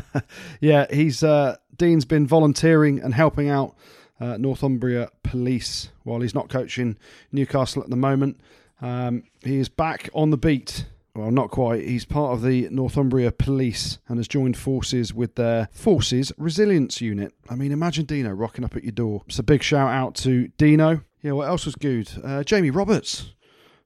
[0.60, 3.76] yeah, he's uh, Dean's been volunteering and helping out
[4.18, 6.98] uh, Northumbria Police while he's not coaching
[7.30, 8.40] Newcastle at the moment.
[8.80, 10.86] Um, he is back on the beat.
[11.14, 11.86] Well, not quite.
[11.86, 17.32] He's part of the Northumbria Police and has joined forces with their Forces Resilience Unit.
[17.48, 19.22] I mean, imagine Dino rocking up at your door.
[19.28, 21.02] It's a big shout out to Dino.
[21.22, 22.10] Yeah, what else was good?
[22.24, 23.32] Uh, Jamie Roberts.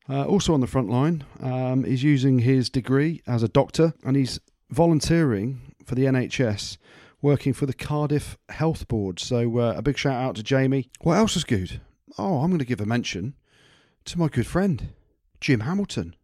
[0.08, 4.16] Uh, also on the front line, um, he's using his degree as a doctor and
[4.16, 4.38] he's
[4.70, 6.76] volunteering for the NHS,
[7.22, 9.18] working for the Cardiff Health Board.
[9.18, 10.90] So uh, a big shout out to Jamie.
[11.00, 11.80] What else is good?
[12.18, 13.34] Oh, I'm going to give a mention
[14.04, 14.90] to my good friend,
[15.40, 16.14] Jim Hamilton.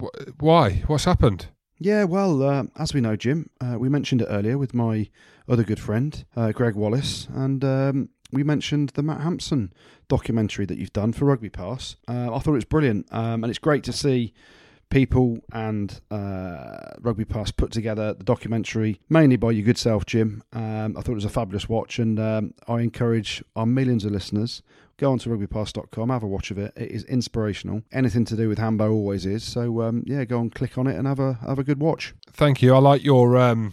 [0.00, 0.08] Wh-
[0.42, 0.82] Why?
[0.86, 1.46] What's happened?
[1.78, 5.08] Yeah, well, uh, as we know, Jim, uh, we mentioned it earlier with my
[5.48, 9.72] other good friend, uh, Gregg Wallace, and um, we mentioned the Matt Hampson
[10.08, 11.96] documentary that you've done for Rugby Pass.
[12.08, 14.32] Uh, I thought it was brilliant, um, and it's great to see
[14.90, 20.42] people and uh, Rugby Pass put together the documentary, mainly by your good self, Jim.
[20.52, 24.12] Um, I thought it was a fabulous watch, and um, I encourage our millions of
[24.12, 24.62] listeners
[25.00, 26.74] go on to rugbypass.com, have a watch of it.
[26.76, 27.82] It is inspirational.
[27.90, 29.42] Anything to do with Hambo always is.
[29.42, 32.14] So um, yeah, go and click on it and have a have a good watch.
[32.30, 32.74] Thank you.
[32.74, 33.72] I like your um,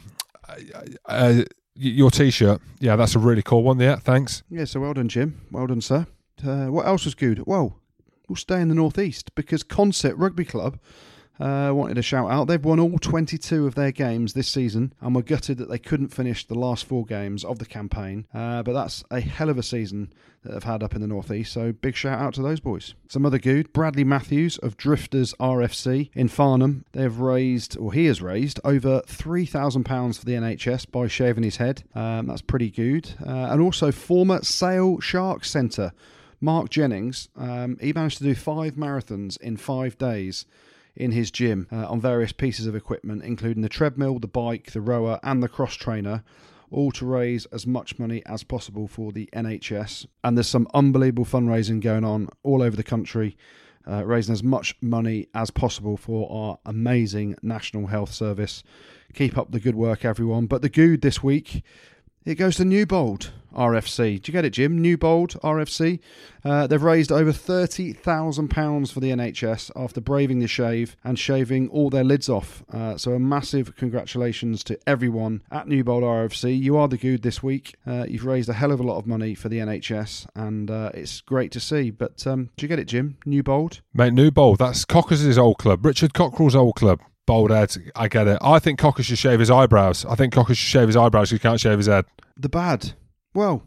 [1.06, 1.44] uh,
[1.78, 2.62] your t-shirt.
[2.80, 3.80] Yeah, that's a really cool one.
[3.80, 4.44] Yeah, thanks.
[4.50, 5.42] Yeah, so well done, Jim.
[5.52, 6.08] Well done, sir.
[6.46, 7.44] Uh, what else was good?
[7.46, 7.80] Well,
[8.28, 10.80] we'll stay in the northeast because Consett Rugby Club
[11.40, 12.48] uh, wanted a shout out.
[12.48, 16.10] They've won all 22 of their games this season, and we're gutted that they couldn't
[16.10, 18.26] finish the last four games of the campaign.
[18.34, 20.14] Uh, but that's a hell of a season
[20.44, 21.54] that they've had up in the northeast.
[21.54, 22.94] So big shout out to those boys.
[23.08, 23.74] Some other good.
[23.74, 26.86] Bradley Matthews of Drifters RFC in Farnham.
[26.94, 31.44] They've raised, or he has raised, over three thousand pounds for the NHS by shaving
[31.44, 31.84] his head.
[31.96, 33.14] Um, that's pretty good.
[33.26, 35.92] Uh, and also former Sale Shark Centre.
[36.40, 40.46] Mark Jennings, um, he managed to do five marathons in five days
[40.98, 44.82] in his gym uh, on various pieces of equipment, including the treadmill, the bike, the
[44.82, 46.24] rower, and the cross trainer,
[46.70, 50.08] all to raise as much money as possible for the NHS.
[50.24, 53.38] And there's some unbelievable fundraising going on all over the country.
[53.90, 58.62] Uh, raising as much money as possible for our amazing National Health Service.
[59.14, 60.46] Keep up the good work, everyone.
[60.46, 61.64] But the good this week,
[62.28, 64.22] it goes to Newbold RFC.
[64.22, 64.82] Do you get it, Jim?
[64.82, 66.00] Newbold RFC.
[66.44, 71.90] Uh, they've raised over £30,000 for the NHS after braving the shave and shaving all
[71.90, 72.66] their lids off.
[72.70, 76.60] Uh, so, a massive congratulations to everyone at Newbold RFC.
[76.60, 77.76] You are the good this week.
[77.88, 80.92] Uh, you've raised a hell of a lot of money for the NHS, and uh,
[80.94, 81.92] it's great to see.
[81.92, 83.18] But um, do you get it, Jim?
[83.26, 83.80] Newbold?
[83.94, 85.86] Mate, Newbold, That's Cockers' old club.
[85.86, 87.00] Richard Cockerill's old club.
[87.28, 87.76] Bold head.
[87.96, 88.40] I get it.
[88.42, 90.06] I think Cocker should shave his eyebrows.
[90.06, 91.30] I think Cocker should shave his eyebrows.
[91.30, 92.06] He can't shave his head.
[92.36, 92.94] The bad.
[93.36, 93.64] Well,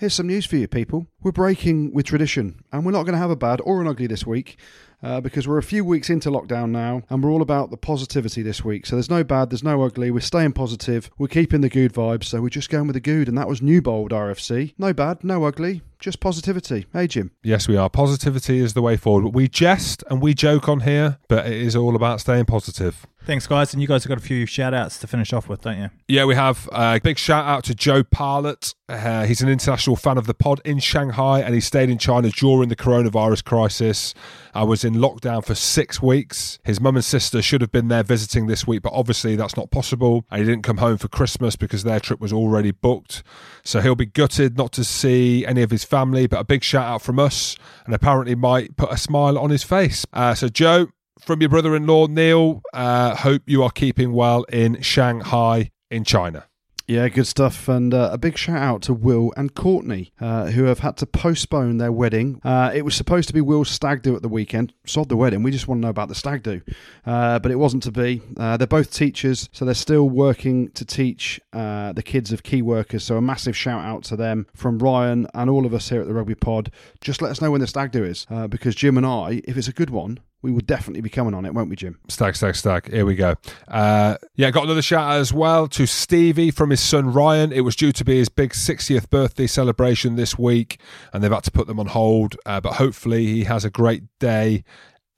[0.00, 1.06] here's some news for you, people.
[1.22, 4.08] We're breaking with tradition, and we're not going to have a bad or an ugly
[4.08, 4.58] this week.
[5.04, 8.40] Uh, because we're a few weeks into lockdown now, and we're all about the positivity
[8.40, 8.86] this week.
[8.86, 10.12] So there's no bad, there's no ugly.
[10.12, 11.10] We're staying positive.
[11.18, 12.26] We're keeping the good vibes.
[12.26, 14.74] So we're just going with the good, and that was New Bold RFC.
[14.78, 15.82] No bad, no ugly.
[16.02, 16.86] Just positivity.
[16.92, 17.30] Hey, Jim.
[17.42, 17.88] Yes, we are.
[17.88, 19.34] Positivity is the way forward.
[19.34, 23.06] We jest and we joke on here, but it is all about staying positive.
[23.24, 23.72] Thanks, guys.
[23.72, 25.90] And you guys have got a few shout outs to finish off with, don't you?
[26.08, 28.74] Yeah, we have a big shout out to Joe Parlett.
[28.88, 32.30] Uh, he's an international fan of the pod in Shanghai and he stayed in China
[32.30, 34.12] during the coronavirus crisis.
[34.54, 36.58] I was in lockdown for six weeks.
[36.64, 39.70] His mum and sister should have been there visiting this week, but obviously that's not
[39.70, 40.24] possible.
[40.30, 43.22] And he didn't come home for Christmas because their trip was already booked.
[43.62, 46.86] So he'll be gutted not to see any of his family, but a big shout
[46.86, 47.54] out from us
[47.84, 50.06] and apparently might put a smile on his face.
[50.10, 50.86] Uh, so, Joe,
[51.20, 52.62] from your brother in law, Neil.
[52.72, 56.46] Uh, hope you are keeping well in Shanghai, in China.
[56.92, 57.68] Yeah, good stuff.
[57.68, 61.06] And uh, a big shout out to Will and Courtney, uh, who have had to
[61.06, 62.38] postpone their wedding.
[62.44, 64.74] Uh, it was supposed to be Will's stag do at the weekend.
[64.84, 65.42] Sod the wedding.
[65.42, 66.60] We just want to know about the stag do.
[67.06, 68.20] Uh, but it wasn't to be.
[68.36, 72.60] Uh, they're both teachers, so they're still working to teach uh, the kids of key
[72.60, 73.04] workers.
[73.04, 76.06] So a massive shout out to them from Ryan and all of us here at
[76.06, 76.70] the Rugby Pod.
[77.00, 79.66] Just let us know when the stag do is, because Jim and I, if it's
[79.66, 81.98] a good one, we will definitely be coming on it, won't we, Jim?
[82.08, 82.90] Stag, stag, stag.
[82.90, 83.36] Here we go.
[83.68, 87.52] Uh, yeah, got another shout out as well to Stevie from his son Ryan.
[87.52, 90.80] It was due to be his big 60th birthday celebration this week,
[91.12, 92.36] and they've had to put them on hold.
[92.44, 94.64] Uh, but hopefully, he has a great day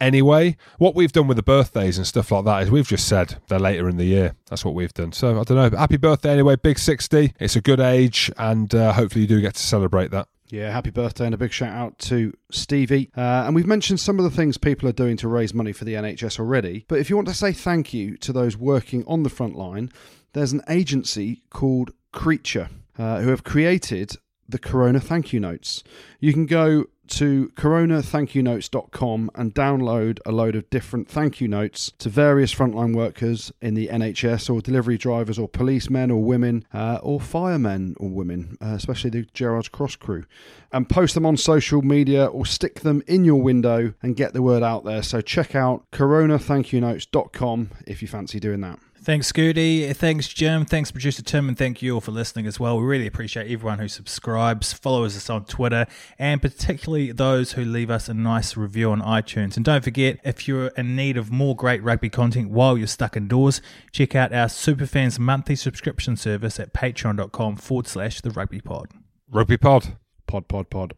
[0.01, 0.57] anyway.
[0.79, 3.59] What we've done with the birthdays and stuff like that is we've just said they're
[3.59, 4.35] later in the year.
[4.51, 5.13] That's what we've done.
[5.13, 5.79] So I don't know.
[5.79, 7.33] Happy birthday anyway, big 60.
[7.41, 10.29] It's a good age, and uh, hopefully, you do get to celebrate that.
[10.55, 13.11] Yeah, happy birthday and a big shout out to Stevie.
[13.17, 15.85] Uh, and we've mentioned some of the things people are doing to raise money for
[15.85, 16.85] the NHS already.
[16.87, 19.91] But if you want to say thank you to those working on the front line,
[20.33, 24.13] there's an agency called Creature uh, who have created
[24.49, 25.83] the Corona thank you notes.
[26.21, 32.09] You can go to coronathankyounotes.com and download a load of different thank you notes to
[32.09, 37.21] various frontline workers in the NHS or delivery drivers or policemen or women uh, or
[37.21, 40.25] firemen or women, uh, especially the Gerrard's Cross crew,
[40.73, 44.43] and post them on social media or stick them in your window and get the
[44.43, 45.03] word out there.
[45.03, 48.79] So check out coronathankyounotes.com if you fancy doing that.
[49.05, 49.95] Thanks, Scooty.
[49.95, 50.65] Thanks, Jim.
[50.65, 52.79] Thanks, producer Tim, and thank you all for listening as well.
[52.79, 55.87] We really appreciate everyone who subscribes, follows us on Twitter,
[56.19, 59.57] and particularly those who leave us a nice review on iTunes.
[59.57, 63.15] And don't forget, if you're in need of more great rugby content while you're stuck
[63.15, 63.61] indoors,
[63.93, 68.89] check out our Superfans monthly subscription service at patreon.com forward slash the rugby pod.
[69.31, 69.99] Rugby pod.
[70.27, 70.95] Pod, pod, pod.